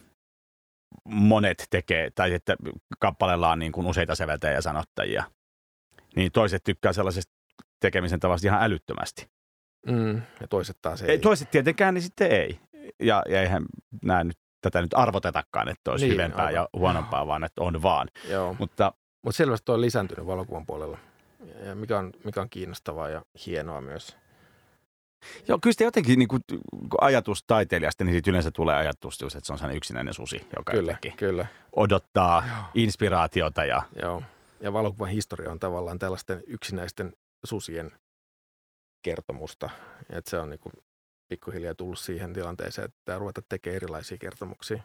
[1.05, 2.55] monet tekee, tai että
[2.99, 5.23] kappaleella on niin kuin useita säveltäjiä ja sanottajia,
[6.15, 7.33] niin toiset tykkää sellaisesta
[7.79, 9.29] tekemisen tavasta ihan älyttömästi.
[9.87, 11.09] Mm, ja toiset taas ei.
[11.11, 11.19] Ei.
[11.19, 12.59] Toiset tietenkään, niin sitten ei.
[12.99, 13.65] Ja, ja eihän
[14.03, 16.53] nämä nyt, tätä nyt arvotetakaan, että olisi Niin, hyvempää aivan.
[16.53, 18.07] ja huonompaa, vaan että on vaan.
[18.29, 20.97] Joo, Mutta mutta selvästi toi on lisääntynyt valokuvan puolella,
[21.65, 24.17] ja mikä on, mikä on kiinnostavaa ja hienoa myös.
[25.47, 26.41] Joo, kyllä sitä jotenkin niin kuin,
[27.01, 30.71] ajatus taiteilijasta, niin siitä yleensä tulee ajatus, just, että se on sellainen yksinäinen susi, joka
[30.71, 31.45] Kyllä, kyllä.
[31.75, 32.55] odottaa Joo.
[32.73, 34.23] inspiraatiota ja Joo.
[34.61, 37.13] Ja valokuvan historia on tavallaan tällaisten yksinäisten
[37.45, 37.91] susien
[39.01, 39.69] kertomusta.
[40.09, 40.71] Et se on niinku
[41.29, 44.83] pikkuhiljaa tullut siihen tilanteeseen, että pitää ruveta tekemään erilaisia kertomuksia.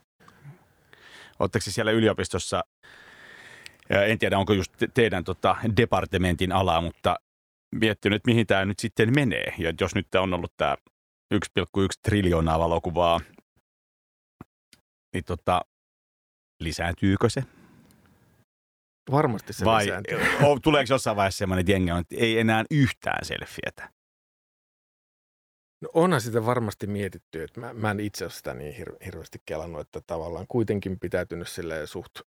[1.39, 2.65] Oletteko siellä yliopistossa,
[3.91, 7.17] en tiedä onko just te- teidän tota, departementin alaa, mutta
[7.81, 9.55] miettinyt, että mihin tämä nyt sitten menee.
[9.59, 10.77] Ja jos nyt tää on ollut tämä
[11.35, 11.41] 1,1
[12.03, 13.21] triljoonaa valokuvaa,
[15.15, 15.61] niin tota,
[16.61, 17.43] lisääntyykö se?
[19.11, 20.19] Varmasti se Vai lisääntyy.
[20.63, 23.91] tuleeko jossain vaiheessa semmoinen, että jengi on, että ei enää yhtään selfietä?
[25.83, 29.39] No onhan sitä varmasti mietitty, että mä, mä en itse ole sitä niin hir- hirveästi
[29.47, 32.21] kelannut, että tavallaan kuitenkin pitäytynyt silleen suht,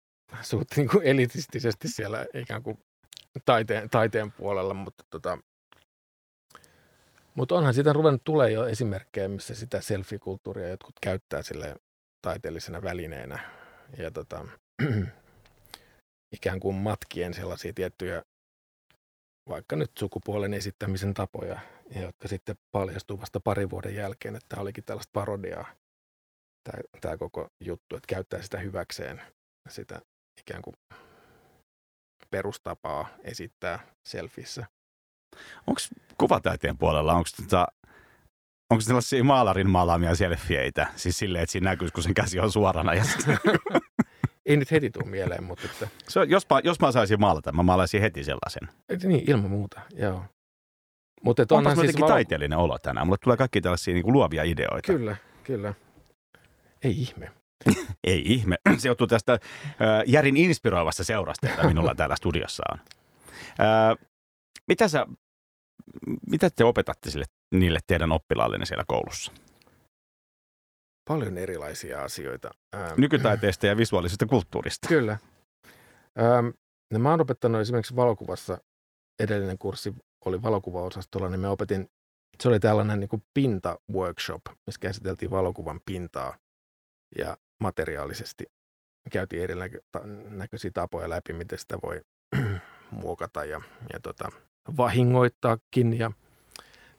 [0.43, 2.79] suht niin kuin elitistisesti siellä ikään kuin
[3.45, 5.39] taiteen, taiteen puolella, mutta tota,
[7.35, 11.77] mutta onhan siitä ruvennut tulee jo esimerkkejä, missä sitä selfie-kulttuuria jotkut käyttää sille
[12.23, 13.39] taiteellisena välineenä.
[13.99, 14.45] Ja tota,
[16.37, 18.23] ikään kuin matkien sellaisia tiettyjä
[19.49, 21.61] vaikka nyt sukupuolen esittämisen tapoja,
[21.95, 25.67] ja jotka sitten paljastuu vasta parin vuoden jälkeen, että tämä olikin tällaista parodiaa,
[26.65, 29.23] tämä, tämä koko juttu, että käyttää sitä hyväkseen,
[29.69, 30.01] sitä
[30.41, 30.75] ikään kuin
[32.37, 34.67] perustapaa esittää selfissä.
[35.67, 35.81] Onko
[36.19, 37.67] kuvataiteen puolella, onko tota,
[38.71, 40.87] onko sellaisia maalarin maalaamia selfieitä?
[40.97, 42.95] Siis silleen, että siinä näkyisi, kun sen käsi on suorana.
[42.95, 43.05] Ja
[44.47, 47.63] Ei nyt heti tule mieleen, mutta että, se jos, mä, jos mä saisin maalata, mä
[47.63, 48.69] maalaisin heti sellaisen.
[48.89, 50.25] että niin, ilman muuta, joo.
[51.23, 53.07] Mutta Onpas onhan siis valo- taiteellinen olo tänään.
[53.07, 54.93] Mulle tulee kaikki tällaisia niin kuin luovia ideoita.
[54.93, 55.75] Kyllä, kyllä.
[56.83, 57.33] Ei ihme.
[58.05, 58.57] Ei ihme.
[58.79, 59.39] Se johtuu tästä äh,
[60.07, 62.79] Järin inspiroivasta seurasta, jota minulla täällä studiossa on.
[63.61, 64.07] Äh,
[64.69, 65.07] mitä, sä,
[66.31, 69.33] mitä te opetatte sille, niille teidän oppilaallenne siellä koulussa?
[71.09, 72.51] Paljon erilaisia asioita.
[72.75, 74.89] Ähm, Nykytaiteesta ja visuaalisesta kulttuurista.
[74.89, 75.19] Kyllä.
[76.39, 76.53] Öm,
[76.93, 78.59] no mä oon opettanut esimerkiksi valokuvassa,
[79.21, 81.91] edellinen kurssi oli valokuvaosastolla, niin me opetin,
[82.43, 86.37] se oli tällainen niin pinta-workshop, missä käsiteltiin valokuvan pintaa
[87.19, 88.45] ja materiaalisesti
[89.13, 92.01] käytiin erinäköisiä tapoja läpi, miten sitä voi
[92.91, 93.61] muokata ja,
[93.93, 94.33] ja tota,
[94.77, 96.11] vahingoittaakin ja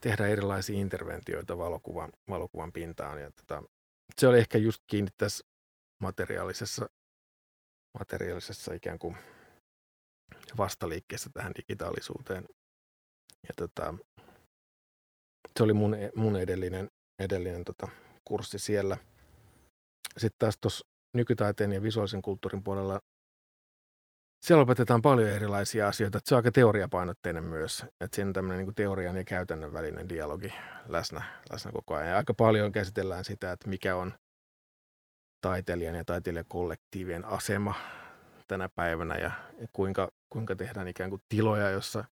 [0.00, 3.20] tehdä erilaisia interventioita valokuvan, valokuvan pintaan.
[3.20, 3.62] Ja tota,
[4.16, 5.44] se oli ehkä just kiinni tässä
[6.02, 6.88] materiaalisessa
[7.98, 9.16] materiaalisessa ikään kuin
[10.56, 12.44] vastaliikkeessä tähän digitaalisuuteen.
[13.48, 13.94] Ja tota,
[15.56, 17.88] se oli mun, mun edellinen, edellinen tota,
[18.24, 18.96] kurssi siellä.
[20.18, 23.00] Sitten taas tuossa nykytaiteen ja visuaalisen kulttuurin puolella
[24.40, 26.20] siellä opetetaan paljon erilaisia asioita.
[26.24, 27.84] Se on aika teoriapainotteinen myös.
[28.00, 30.52] Että siinä on tämmöinen niin teorian ja käytännön välinen dialogi
[30.88, 32.08] läsnä, läsnä koko ajan.
[32.08, 34.14] Ja aika paljon käsitellään sitä, että mikä on
[35.40, 37.74] taiteilijan ja taiteilijakollektiivien asema
[38.48, 39.30] tänä päivänä ja
[39.72, 42.04] kuinka, kuinka tehdään ikään kuin tiloja, jossa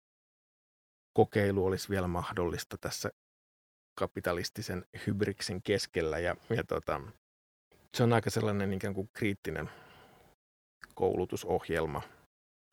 [1.12, 3.10] kokeilu olisi vielä mahdollista tässä
[3.98, 6.18] kapitalistisen hybriksen keskellä.
[6.18, 7.00] Ja, ja tota,
[7.94, 9.70] se on aika sellainen ikään kuin kriittinen
[10.94, 12.02] koulutusohjelma.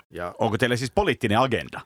[0.09, 1.81] Ja, Onko teillä siis poliittinen agenda?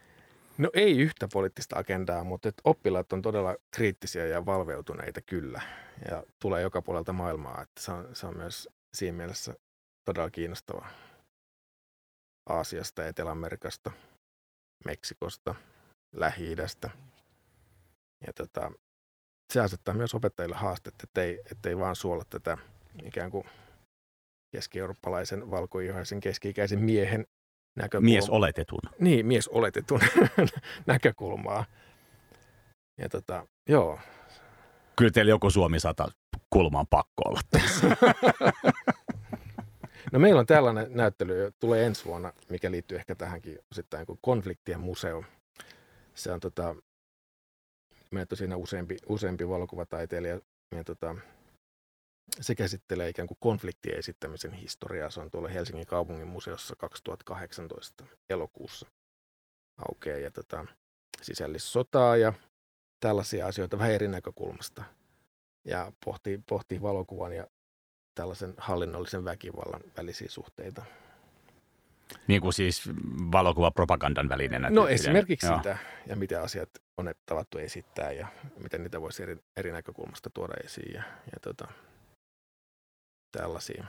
[0.58, 5.62] no ei yhtä poliittista agendaa, mutta et oppilaat on todella kriittisiä ja valveutuneita kyllä.
[6.10, 9.54] Ja tulee joka puolelta maailmaa, että se on, se on myös siinä mielessä
[10.06, 10.88] todella kiinnostava
[12.50, 13.92] Aasiasta, Etelä-Amerikasta,
[14.86, 15.56] Meksikosta,
[16.16, 16.90] Lähi-idästä.
[18.28, 18.72] Ja tota,
[19.54, 22.58] se asettaa myös opettajille haastetta, ettei, ettei vaan suolla tätä
[23.06, 23.44] ikään kuin
[24.52, 27.28] keski-eurooppalaisen valkoihoisen keski-ikäisen miehen
[27.76, 28.14] näkökulmaa.
[28.14, 28.80] Mies oletetun.
[29.00, 30.00] Niin, mies oletetun
[30.86, 31.66] näkökulmaa.
[32.98, 34.00] Ja tota, joo.
[34.96, 36.12] Kyllä teillä joku Suomi 100
[36.50, 37.42] kulma on pakko olla.
[40.12, 44.80] No meillä on tällainen näyttely, tulee ensi vuonna, mikä liittyy ehkä tähänkin osittain kuin konfliktien
[44.80, 45.24] museo.
[46.16, 46.76] Se on tota,
[48.12, 50.40] meillä on siinä useampi, useampi valokuvataiteilija.
[50.76, 51.16] Ja tota,
[52.42, 55.10] se käsittelee ikään kuin konfliktien esittämisen historiaa.
[55.10, 58.88] Se on tuolla Helsingin kaupungin museossa 2018 elokuussa
[59.90, 60.66] aukeaa ja tota,
[61.22, 62.34] sisällissotaa ja
[63.00, 64.84] tällaisia asioita vähän eri näkökulmasta.
[65.66, 67.48] Ja pohtii, pohtii valokuvan ja
[68.16, 70.86] tällaisen hallinnollisen väkivallan välisiä suhteita.
[72.28, 72.90] Niin kuin siis
[73.32, 74.70] valokuvapropagandan välineenä.
[74.70, 75.58] No esimerkiksi Joo.
[75.58, 78.28] sitä, ja mitä asiat on tavattu esittää, ja
[78.64, 81.68] miten niitä voisi eri, eri näkökulmasta tuoda esiin, ja, ja tota,
[83.38, 83.86] tällaisia.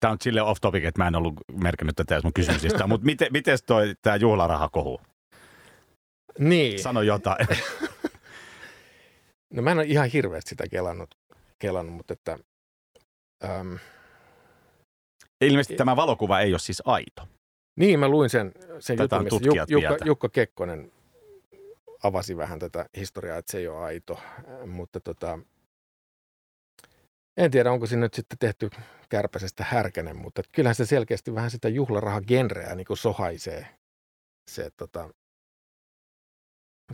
[0.00, 3.28] Tämä on sille off topic, että mä en ollut merkinnyt tätä mun kysymyksistä, mutta miten,
[3.30, 5.00] miten toi tämä juhlarahakohu?
[6.38, 7.46] Niin, Sano jotain.
[9.54, 11.14] no mä en ole ihan hirveästi sitä kelannut,
[11.58, 12.38] kelannut mutta että...
[13.44, 13.78] Äm,
[15.40, 17.28] Ilmeisesti tämä valokuva ei ole siis aito.
[17.76, 19.96] Niin, mä luin sen, sen Tätä jutun, missä Juk- Jukka.
[20.04, 20.92] Jukka Kekkonen
[22.02, 24.20] avasi vähän tätä historiaa, että se ei ole aito.
[24.66, 25.38] Mutta tota,
[27.36, 28.70] en tiedä, onko siinä nyt sitten tehty
[29.08, 33.66] kärpäsestä härkänen, mutta kyllähän se selkeästi vähän sitä juhlarahagenreä niin kuin sohaisee
[34.50, 35.10] se tota,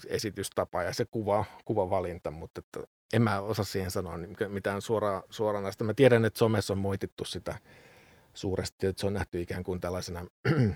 [0.07, 5.23] esitystapa ja se kuva, kuvavalinta, mutta että en mä osaa siihen sanoa niin mitään suoraa,
[5.31, 5.85] suoranaista.
[5.85, 7.59] Mä tiedän, että somessa on moitittu sitä
[8.35, 10.27] suuresti, että se on nähty ikään kuin tällaisena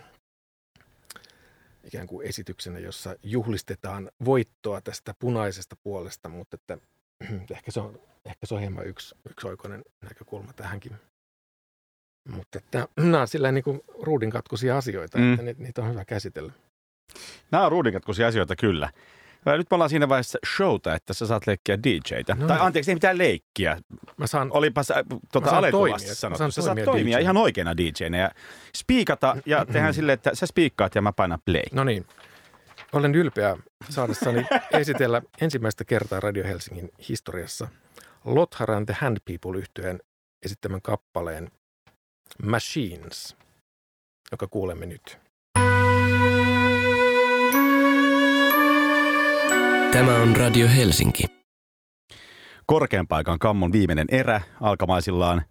[1.88, 6.78] ikään kuin esityksenä, jossa juhlistetaan voittoa tästä punaisesta puolesta, mutta että
[7.56, 10.92] ehkä se on, ehkä se on hieman yksi, yksioikoinen näkökulma tähänkin.
[12.28, 15.30] Mutta että nämä on sillä niin kuin ruudinkatkoisia asioita, Mm.
[15.32, 16.52] että ni- niitä on hyvä käsitellä.
[17.50, 18.90] Nämä on ruudinkatkoisia asioita kyllä.
[19.56, 22.34] Nyt me ollaan siinä vaiheessa showta, että sä saat leikkiä DJtä.
[22.34, 23.78] No tai anteeksi, ei mitään leikkiä.
[24.16, 26.10] Mä saan, Olipa sä tuota, saan alekuvassa toimia.
[26.10, 26.38] Mä sanottu.
[26.38, 28.30] saan Sä saat toimia ihan oikeana DJnä ja
[28.76, 31.62] spiikata ja tehdään silleen, että sä spiikkaat ja mä painan play.
[31.72, 32.06] no niin,
[32.92, 33.56] olen ylpeä
[33.88, 34.46] saadessani
[34.80, 37.68] esitellä ensimmäistä kertaa Radio Helsingin historiassa
[38.26, 40.00] Lotharan The Hand People yhtyeen
[40.44, 41.50] esittämän kappaleen
[42.42, 43.36] Machines,
[44.30, 45.18] joka kuulemme nyt.
[49.92, 51.24] Tämä on Radio Helsinki.
[52.66, 55.42] Korkean paikan kammon viimeinen erä alkamaisillaan.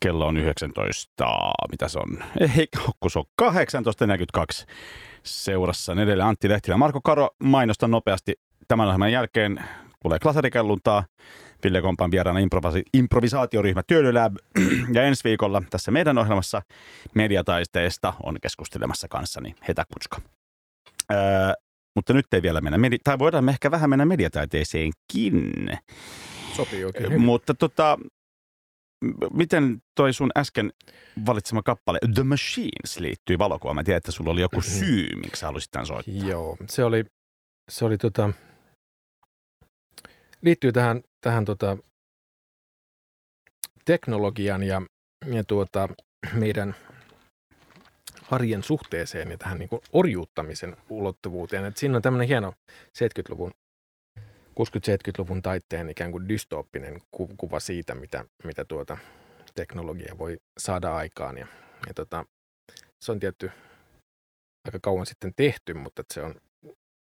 [0.00, 1.26] Kello on 19,
[1.70, 2.24] mitä se on?
[2.58, 2.68] Ei,
[3.00, 4.66] kun se on 18.42.
[5.22, 7.28] Seurassa on edelleen Antti Lehtilä ja Marko Karo.
[7.42, 8.34] Mainosta nopeasti
[8.68, 9.64] tämän ohjelman jälkeen.
[10.02, 11.04] Tulee klasarikelluntaa.
[11.64, 14.36] Ville Kompan vieraana improvisi- improvisaatioryhmä Työlylab.
[14.94, 16.62] Ja ensi viikolla tässä meidän ohjelmassa
[17.14, 20.20] mediataisteesta on keskustelemassa kanssani Hetä Kutska.
[21.12, 21.18] Öö,
[21.96, 25.52] mutta nyt ei vielä mennä, medi- tai voidaan me ehkä vähän mennä mediataiteeseenkin.
[26.56, 27.20] Sopii oikein hyvin.
[27.20, 27.98] Mutta tota,
[29.32, 30.72] miten toi sun äsken
[31.26, 33.76] valitsema kappale The Machines liittyy valokuvaan?
[33.76, 36.28] Mä tiedän, että sulla oli joku syy, miksi sä halusit tämän soittaa.
[36.28, 37.04] Joo, se oli,
[37.70, 38.30] se oli tota,
[40.42, 41.76] liittyy tähän, tähän tota,
[43.84, 44.82] teknologian ja,
[45.26, 45.88] ja tuota,
[46.32, 46.74] meidän
[48.30, 51.64] arjen suhteeseen ja tähän niin kuin orjuuttamisen ulottuvuuteen.
[51.64, 53.50] Et siinä on tämmöinen hieno 70-luvun,
[54.60, 58.98] 60-70-luvun taitteen ikään kuin dystooppinen ku- kuva siitä, mitä, mitä tuota
[59.54, 61.38] teknologia voi saada aikaan.
[61.38, 61.46] Ja,
[61.86, 62.24] ja tota,
[63.04, 63.50] se on tietty
[64.64, 66.34] aika kauan sitten tehty, mutta se on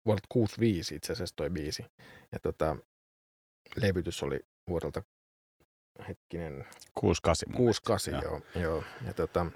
[0.06, 1.84] vuodelta 65 itse asiassa toi biisi.
[2.32, 2.76] Ja tota,
[3.76, 5.02] levytys oli vuodelta
[6.08, 8.22] hetkinen 68 mun 68, Joo.
[8.22, 8.62] joo.
[8.62, 8.84] joo.
[9.06, 9.46] Ja tota,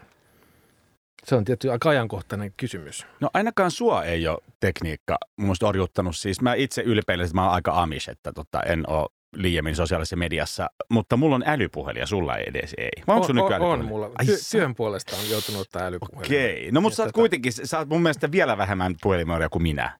[1.24, 3.06] se on tietty aika ajankohtainen kysymys.
[3.20, 6.16] No ainakaan sua ei ole tekniikka mun mielestä orjuuttanut.
[6.16, 10.16] Siis mä itse ylpeilen, että mä oon aika amish, että tota, en ole liiemmin sosiaalisessa
[10.16, 12.90] mediassa, mutta mulla on älypuhelin ja sulla ei edes ei.
[13.06, 14.06] Vai onko on, nykyään on, on mulla.
[14.18, 16.26] Ai Ty- työn puolesta on joutunut ottaa älypuhelin.
[16.26, 16.72] Okei.
[16.72, 19.98] No mutta sä oot tota- kuitenkin, sä oot mun mielestä vielä vähemmän puhelimemoria kuin minä.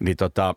[0.00, 0.54] Niin tota,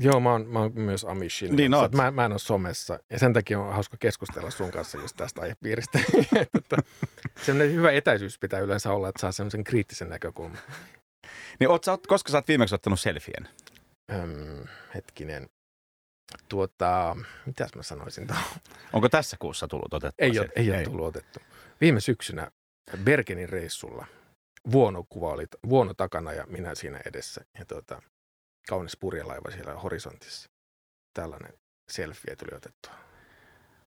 [0.00, 1.56] Joo, mä oon, mä oon myös Amishin.
[1.56, 1.92] Niin oot.
[1.92, 2.98] mä, mä en ole somessa.
[3.10, 5.98] Ja sen takia on hauska keskustella sun kanssa just tästä aihepiiristä.
[6.52, 6.76] tota,
[7.42, 10.58] semmoinen hyvä etäisyys pitää yleensä olla, että saa semmoisen kriittisen näkökulman.
[11.60, 13.48] niin oot, koska sä oot viimeksi ottanut selfien?
[14.12, 15.48] Öm, hetkinen.
[16.48, 18.44] Tuota, mitäs mä sanoisin tuohon?
[18.92, 20.62] Onko tässä kuussa tullut otettua Ei ole, selfie?
[20.62, 21.40] ei ole tullut otettu.
[21.80, 22.50] Viime syksynä
[23.04, 24.06] Bergenin reissulla
[24.72, 27.44] vuono kuva oli vuono takana ja minä siinä edessä.
[27.58, 28.02] Ja tuota,
[28.68, 30.48] kaunis purjelaiva siellä horisontissa.
[31.14, 31.52] Tällainen
[31.90, 32.92] selfie tuli otettua.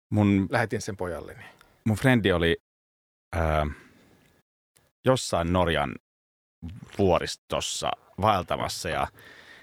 [0.10, 1.44] Mun, Lähetin sen pojalleni.
[1.86, 2.58] mun frendi oli
[3.36, 3.68] ää,
[5.06, 5.96] jossain Norjan
[6.98, 9.08] vuoristossa vaeltamassa ja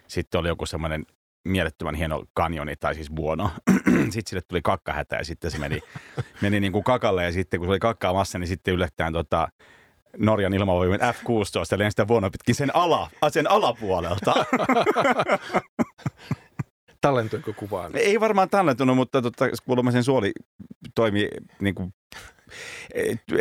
[0.09, 1.07] sitten oli joku semmoinen
[1.49, 3.51] mielettömän hieno kanjoni, tai siis vuono.
[4.11, 5.81] sitten sille tuli kakkahätä ja sitten se meni,
[6.43, 9.49] meni niin kuin kakalle ja sitten kun se oli kakkaamassa, niin sitten yllättäen tota,
[10.19, 11.25] Norjan ilmavoimien F-16
[11.71, 14.35] ja lensi sitä vuonoa pitkin sen, ala, sen alapuolelta.
[17.01, 17.97] Tallentuiko kuvaan?
[17.97, 20.33] Ei varmaan tallentunut, mutta tota, kuulemma sen suoli
[20.95, 21.29] toimi
[21.61, 21.95] niin kuin,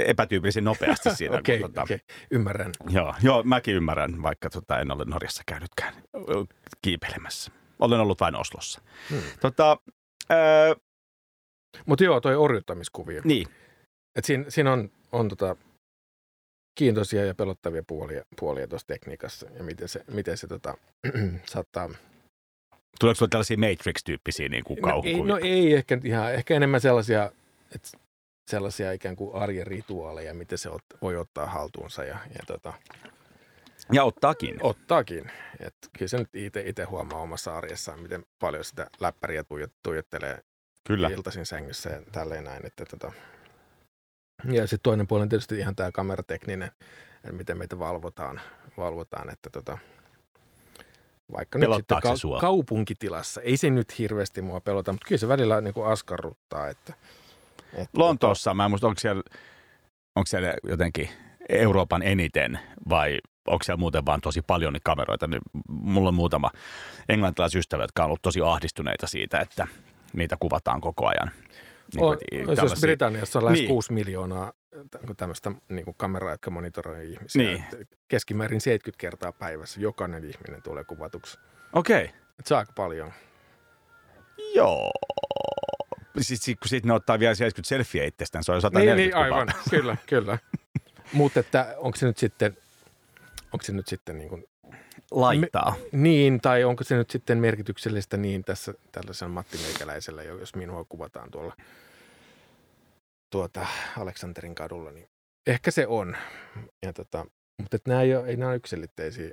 [0.06, 1.38] epätyypillisen nopeasti siinä.
[1.38, 2.00] Okei, kun, tota, okei,
[2.32, 2.72] ymmärrän.
[2.90, 5.94] Joo, joo, mäkin ymmärrän, vaikka tota, en ole Norjassa käynytkään
[6.82, 7.52] kiipeilemässä.
[7.80, 8.82] Olen ollut vain Oslossa.
[9.10, 9.22] Hmm.
[9.42, 9.78] Tota,
[10.32, 10.76] öö,
[11.86, 13.22] Mutta joo, toi orjuuttamiskuvio.
[13.24, 13.48] niin,
[14.16, 15.56] Et siinä, siinä on, on tota,
[16.76, 20.78] kiintoisia ja pelottavia puolia, puolia tuossa tekniikassa ja miten se, miten se tota,
[21.54, 21.90] saattaa...
[23.00, 27.32] Tuleeko sinulle tällaisia Matrix-tyyppisiä niin kuin No ei, no ei ehkä ihan, ehkä enemmän sellaisia,
[27.76, 27.90] että
[28.48, 32.74] sellaisia ikään kuin arjen rituaaleja, miten se ot, voi ottaa haltuunsa ja, ja tota,
[33.92, 34.58] ja ottaakin.
[34.62, 35.32] Ottaakin.
[35.60, 36.30] Et kyllä se nyt
[36.66, 39.44] itse huomaa omassa arjessaan, miten paljon sitä läppäriä
[39.84, 40.40] tuijottelee
[40.88, 41.10] Kyllä.
[41.10, 42.66] iltaisin sängyssä ja tälleen näin.
[42.66, 43.12] Että tota.
[44.52, 46.72] Ja sitten toinen puoli on tietysti ihan tämä kameratekninen,
[47.16, 48.42] että miten meitä valvotaan,
[48.78, 49.78] valvotaan että tota,
[51.32, 52.40] vaikka nyt sitten ka- sua?
[52.40, 53.42] kaupunkitilassa.
[53.42, 56.68] Ei se nyt hirveästi mua pelota, mutta kyllä se välillä niin kuin askarruttaa.
[56.68, 56.94] Että,
[57.74, 59.24] että Lontoossa, mä en muista, onko siellä,
[60.16, 61.10] onko siellä jotenkin
[61.50, 65.28] Euroopan eniten vai onko siellä muuten vaan tosi paljon niitä kameroita.
[65.28, 66.52] Niin mulla on muutama
[67.10, 69.68] englantilaisystävä, jotka on ollut tosi ahdistuneita siitä, että
[70.14, 71.32] niitä kuvataan koko ajan.
[71.96, 72.64] Niin on, tällaisia...
[72.64, 73.68] jos Britanniassa on lähes niin.
[73.68, 74.54] 6 miljoonaa
[75.18, 77.44] tämmöistä niin kuin kameraa, jotka monitoroivat ihmisiä.
[77.44, 77.64] Niin.
[78.08, 81.40] Keskimäärin 70 kertaa päivässä jokainen ihminen tulee kuvatuksi.
[81.74, 82.06] Okei.
[82.06, 82.18] Okay.
[82.44, 83.14] Se on aika paljon.
[84.56, 84.92] Joo.
[86.22, 89.48] Siis kun sitten ne ottaa vielä 70 selfieä itsestään, se on 140 Niin, niin aivan.
[89.70, 90.38] kyllä, kyllä.
[91.14, 92.58] Mutta että onko se nyt sitten
[93.54, 94.46] onko se nyt sitten niin kuin
[95.13, 95.76] laittaa.
[95.91, 100.86] Me, niin, tai onko se nyt sitten merkityksellistä niin tässä tällaisella Matti Meikäläisellä, jos minua
[100.89, 101.56] kuvataan tuolla
[103.32, 105.08] tuota Aleksanterin kadulla, niin
[105.47, 106.17] ehkä se on.
[106.86, 107.26] Ja tota,
[107.62, 109.32] mutta nämä ei ole, ei nämä ole yksilitteisiä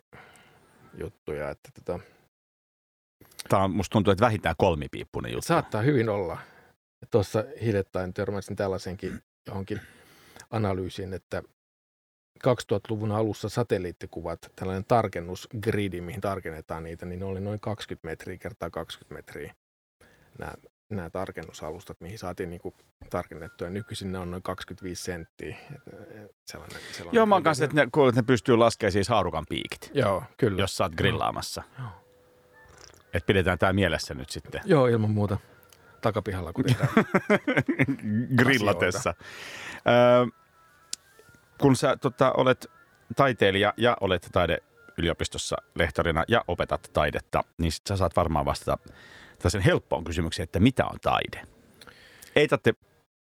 [0.98, 1.50] juttuja.
[1.50, 2.00] Että tota,
[3.48, 5.46] Tämä on, musta tuntuu, että vähintään kolmipiippunen juttu.
[5.46, 6.38] Saattaa hyvin olla.
[7.10, 9.80] Tuossa hiljattain törmäsin tällaisenkin johonkin
[10.50, 11.42] analyysiin, että
[12.46, 18.70] 2000-luvun alussa satelliittikuvat, tällainen tarkennusgridi, mihin tarkennetaan niitä, niin ne oli noin 20 metriä kertaa
[18.70, 19.54] 20 metriä
[20.38, 20.52] nämä,
[20.90, 22.74] nämä tarkennusalustat, mihin saatiin niin kuin
[23.10, 23.70] tarkennettua.
[23.70, 25.56] Nykyisin ne on noin 25 senttiä.
[26.46, 29.44] Sellainen, sellainen Joo, mä oon kanssa, että ne, kuulet, että ne pystyy laskemaan siis haarukan
[29.48, 29.90] piikit.
[29.94, 30.62] Joo, kyllä.
[30.62, 31.62] Jos sä oot grillaamassa.
[31.78, 31.88] Joo.
[33.14, 34.60] Että pidetään tämä mielessä nyt sitten.
[34.64, 35.38] Joo, ilman muuta.
[36.00, 36.64] Takapihalla, kun
[38.38, 39.14] Grillatessa.
[39.88, 40.39] Öö,
[41.60, 42.70] kun sä tota, olet
[43.16, 48.78] taiteilija ja olet taideyliopistossa lehtorina ja opetat taidetta, niin sit sä saat varmaan vastata
[49.38, 51.42] tällaisen helppoon kysymykseen, että mitä on taide?
[52.36, 52.72] Ei tarvitse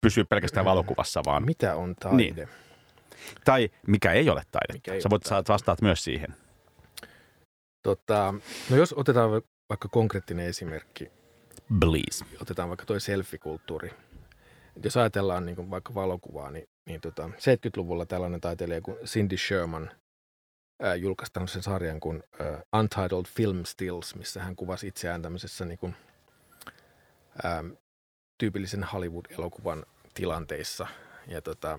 [0.00, 1.44] pysyä pelkästään valokuvassa, vaan...
[1.44, 2.16] Mitä on taide?
[2.16, 2.48] Niin.
[3.44, 4.72] Tai mikä ei ole taide.
[4.72, 6.34] Mikä ei sä voit saat vastaat myös siihen.
[7.82, 8.34] Tota,
[8.70, 9.30] no jos otetaan
[9.68, 11.10] vaikka konkreettinen esimerkki.
[11.80, 12.24] Please.
[12.42, 13.90] Otetaan vaikka toi selfie-kulttuuri.
[14.84, 19.90] Jos ajatellaan niin vaikka valokuvaa, niin niin tota, 70-luvulla tällainen taiteilija kuin Cindy Sherman
[20.82, 25.78] ää, julkaistanut sen sarjan kuin ää, Untitled Film Stills, missä hän kuvasi itseään tämmöisessä niin
[25.78, 25.96] kuin,
[27.42, 27.64] ää,
[28.38, 30.86] tyypillisen Hollywood-elokuvan tilanteissa.
[31.26, 31.78] Ja tota,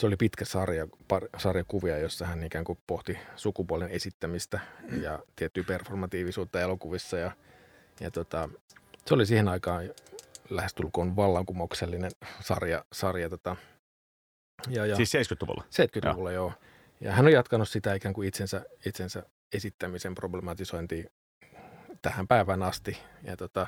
[0.00, 4.60] se oli pitkä sarja, par, sarja kuvia, jossa hän ikään kuin pohti sukupuolen esittämistä
[5.02, 7.18] ja tiettyä performatiivisuutta elokuvissa.
[7.18, 7.32] Ja,
[8.00, 8.48] ja tota,
[9.06, 9.84] se oli siihen aikaan
[10.50, 12.84] lähestulkoon vallankumouksellinen sarja.
[12.92, 13.56] sarja tota.
[14.68, 15.64] ja, ja, siis 70-luvulla?
[15.64, 16.46] 70-luvulla, joo.
[16.46, 16.54] joo.
[17.00, 21.10] Ja hän on jatkanut sitä ikään kuin itsensä, itsensä esittämisen problematisointia
[22.02, 22.98] tähän päivään asti.
[23.22, 23.66] Ja, tota,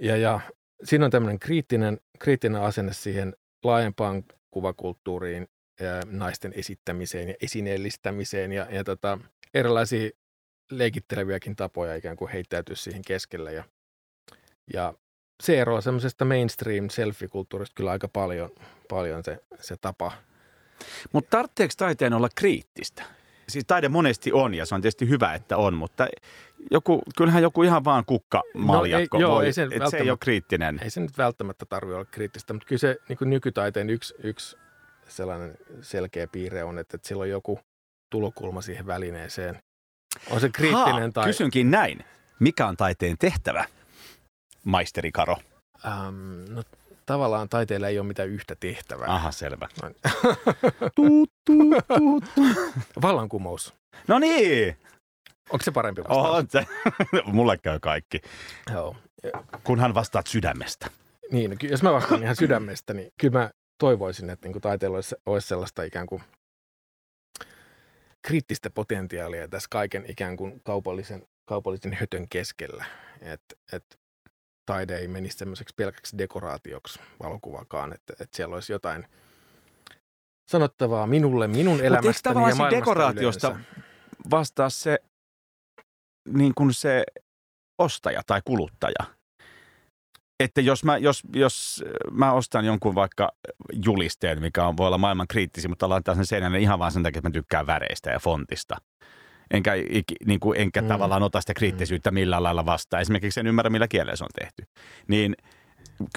[0.00, 0.40] ja, ja
[0.84, 5.48] siinä on tämmöinen kriittinen, kriittinen asenne siihen laajempaan kuvakulttuuriin,
[5.80, 9.18] ja naisten esittämiseen ja esineellistämiseen ja, ja tota,
[9.54, 10.10] erilaisia
[10.70, 13.52] leikitteleviäkin tapoja ikään kuin heittäytyä siihen keskelle.
[13.52, 13.64] Ja,
[14.72, 14.94] ja
[15.42, 18.50] se eroaa semmoisesta mainstream selfie-kulttuurista kyllä aika paljon,
[18.88, 20.12] paljon se, se tapa.
[21.12, 23.02] Mutta tarvitseeko taiteen olla kriittistä?
[23.48, 26.06] Siis taide monesti on ja se on tietysti hyvä, että on, mutta
[26.70, 30.10] joku, kyllähän joku ihan vaan kukka maljakko no ei, joo, voi, ei sen se ei
[30.10, 30.80] ole kriittinen.
[30.82, 34.56] Ei se nyt välttämättä tarvitse olla kriittistä, mutta kyllä se niin nykytaiteen yksi, yksi
[35.08, 37.60] sellainen selkeä piirre on, että, että sillä on joku
[38.10, 39.62] tulokulma siihen välineeseen.
[40.30, 41.26] On se kriittinen ha, tai...
[41.26, 42.04] Kysynkin näin.
[42.38, 43.64] Mikä on taiteen tehtävä?
[44.64, 45.36] Maisteri Karo?
[45.84, 46.62] Um, no,
[47.06, 49.14] tavallaan taiteella ei ole mitään yhtä tehtävää.
[49.14, 49.68] Aha, selvä.
[50.96, 52.24] tuut, tuut, tuut.
[53.02, 53.74] Vallankumous.
[54.08, 54.76] No niin.
[55.50, 56.28] Onko se parempi vastaus?
[56.28, 56.66] On se.
[57.32, 58.20] Mulle käy kaikki.
[58.72, 58.96] Joo.
[59.64, 60.90] Kunhan vastaat sydämestä.
[61.32, 65.14] Niin, no, jos mä vastaan ihan sydämestä, niin kyllä mä toivoisin, että niin taiteella olisi,
[65.26, 66.22] olisi sellaista ikään kuin
[68.26, 72.84] kriittistä potentiaalia tässä kaiken ikään kuin kaupallisen, kaupallisen hötön keskellä.
[73.20, 73.84] Että et
[74.66, 79.06] taide ei menisi semmoiseksi pelkäksi dekoraatioksi valokuvakaan, että, että siellä olisi jotain
[80.50, 83.70] sanottavaa minulle, minun elämästäni ja maailmasta dekoraatiosta yleensä.
[84.30, 84.98] vastaa se,
[86.28, 87.04] niin kuin se
[87.78, 89.22] ostaja tai kuluttaja?
[90.44, 93.32] että jos mä, jos, jos mä ostan jonkun vaikka
[93.84, 97.18] julisteen, mikä on, voi olla maailman kriittisi, mutta laittaa sen seinälle ihan vaan sen takia,
[97.18, 98.76] että mä tykkään väreistä ja fontista.
[99.52, 99.72] Enkä,
[100.26, 100.88] niin kuin, enkä mm.
[100.88, 103.00] tavallaan ota sitä kriittisyyttä millään lailla vastaan.
[103.00, 104.62] Esimerkiksi en ymmärrä, millä kielellä se on tehty.
[105.08, 105.36] Niin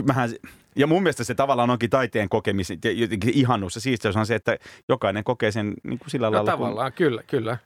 [0.03, 0.29] mähän,
[0.75, 4.57] ja mun mielestä se tavallaan onkin taiteen kokemisen jotenkin ihannus ja siisteys on se, että
[4.89, 6.51] jokainen kokee sen niin kuin sillä no, lailla.
[6.51, 7.57] tavallaan, kun, kyllä, kyllä.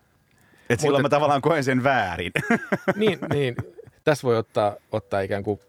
[0.70, 2.32] Että silloin mä tavallaan koen sen väärin.
[2.96, 3.56] Niin, niin.
[4.04, 5.60] Tässä voi ottaa, ottaa ikään kuin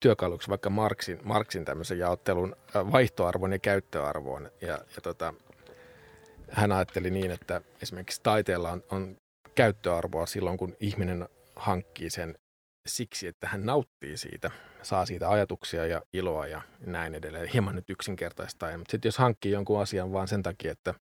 [0.00, 4.50] työkaluksi vaikka Marksin, Marksin tämmöisen jaottelun vaihtoarvon ja käyttöarvoon.
[4.60, 5.34] Ja, ja tota,
[6.50, 9.16] hän ajatteli niin, että esimerkiksi taiteella on, on
[9.54, 12.38] käyttöarvoa silloin, kun ihminen hankkii sen
[12.88, 14.50] siksi, että hän nauttii siitä,
[14.82, 17.48] saa siitä ajatuksia ja iloa ja näin edelleen.
[17.48, 18.78] Hieman nyt yksinkertaista.
[18.78, 20.94] Mutta sitten jos hankkii jonkun asian vaan sen takia, että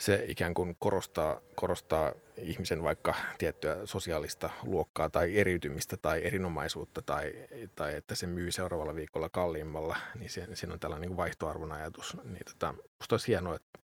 [0.00, 7.32] se ikään kuin korostaa, korostaa ihmisen vaikka tiettyä sosiaalista luokkaa tai eriytymistä tai erinomaisuutta tai,
[7.74, 12.16] tai että se myy seuraavalla viikolla kalliimmalla, niin se, siinä on tällainen niin vaihtoarvon ajatus.
[12.24, 13.78] Niin tota, musta olisi hienoa, että,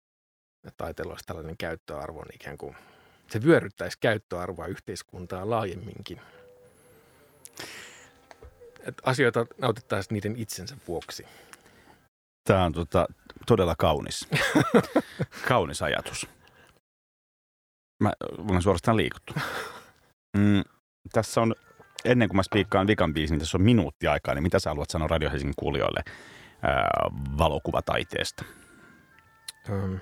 [0.65, 2.77] että taiteella olisi tällainen käyttöarvo, niin ikään kuin
[3.31, 6.21] se vyöryttäisi käyttöarvoa yhteiskuntaa laajemminkin.
[8.81, 11.27] Että asioita nautittaisiin niiden itsensä vuoksi.
[12.45, 13.07] Tämä on tota,
[13.47, 14.29] todella kaunis.
[15.49, 16.29] kaunis ajatus.
[18.01, 19.35] Mä, olen suorastaan liikuttu.
[20.37, 20.63] Mm,
[21.13, 21.55] tässä on,
[22.05, 24.91] ennen kuin mä spiikkaan vikan biisin, niin tässä on minuutti aikaa, niin mitä sä haluat
[24.91, 26.03] sanoa Radio Helsingin kuulijoille
[26.63, 26.91] ää,
[27.39, 28.45] valokuvataiteesta?
[29.69, 29.99] Um,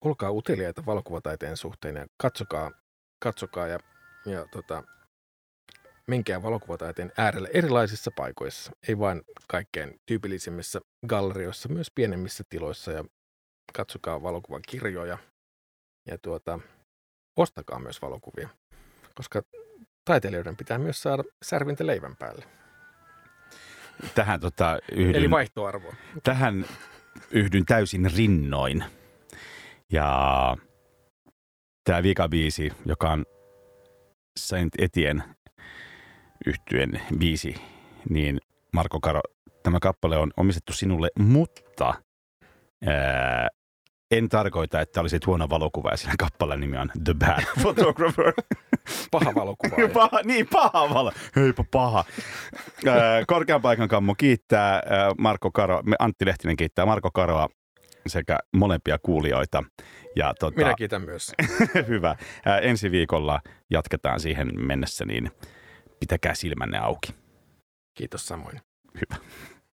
[0.00, 2.70] olkaa uteliaita valokuvataiteen suhteen ja katsokaa,
[3.18, 3.78] katsokaa ja,
[4.26, 4.82] ja tota,
[6.08, 13.04] menkää valokuvataiteen äärelle erilaisissa paikoissa, ei vain kaikkein tyypillisimmissä gallerioissa, myös pienemmissä tiloissa ja
[13.72, 15.18] katsokaa valokuvakirjoja
[16.06, 16.58] ja tuota,
[17.36, 18.48] ostakaa myös valokuvia,
[19.14, 19.42] koska
[20.04, 22.44] taiteilijoiden pitää myös saada särvintä leivän päälle.
[24.14, 25.94] Tähän tota, yhdyn, Eli vaihtoarvoa.
[26.22, 26.64] Tähän
[27.30, 28.84] yhdyn täysin rinnoin.
[29.92, 30.56] Ja
[31.84, 33.24] tämä vikabiisi, joka on
[34.38, 35.24] Saint Etien
[36.46, 37.54] yhtyen biisi,
[38.10, 38.40] niin
[38.72, 39.20] Marko Karo,
[39.62, 41.94] tämä kappale on omistettu sinulle, mutta
[42.86, 43.48] ää,
[44.10, 48.32] en tarkoita, että olisit huono valokuva ja siinä kappaleen nimi on The Bad Photographer.
[49.10, 49.76] paha valokuva.
[49.94, 51.12] paha, niin, paha valo.
[51.36, 52.04] Heipä paha.
[53.26, 54.82] korkean paikan kammo kiittää
[55.18, 57.48] Marko Karo, Antti Lehtinen kiittää Marko Karoa
[58.06, 59.64] sekä molempia kuulijoita.
[60.16, 61.32] Ja, tota, Minä kiitän myös.
[61.88, 62.16] hyvä.
[62.62, 63.40] ensi viikolla
[63.70, 65.30] jatketaan siihen mennessä, niin
[66.04, 67.14] pitäkää silmänne auki.
[67.94, 68.60] Kiitos samoin.
[68.94, 69.24] Hyvä.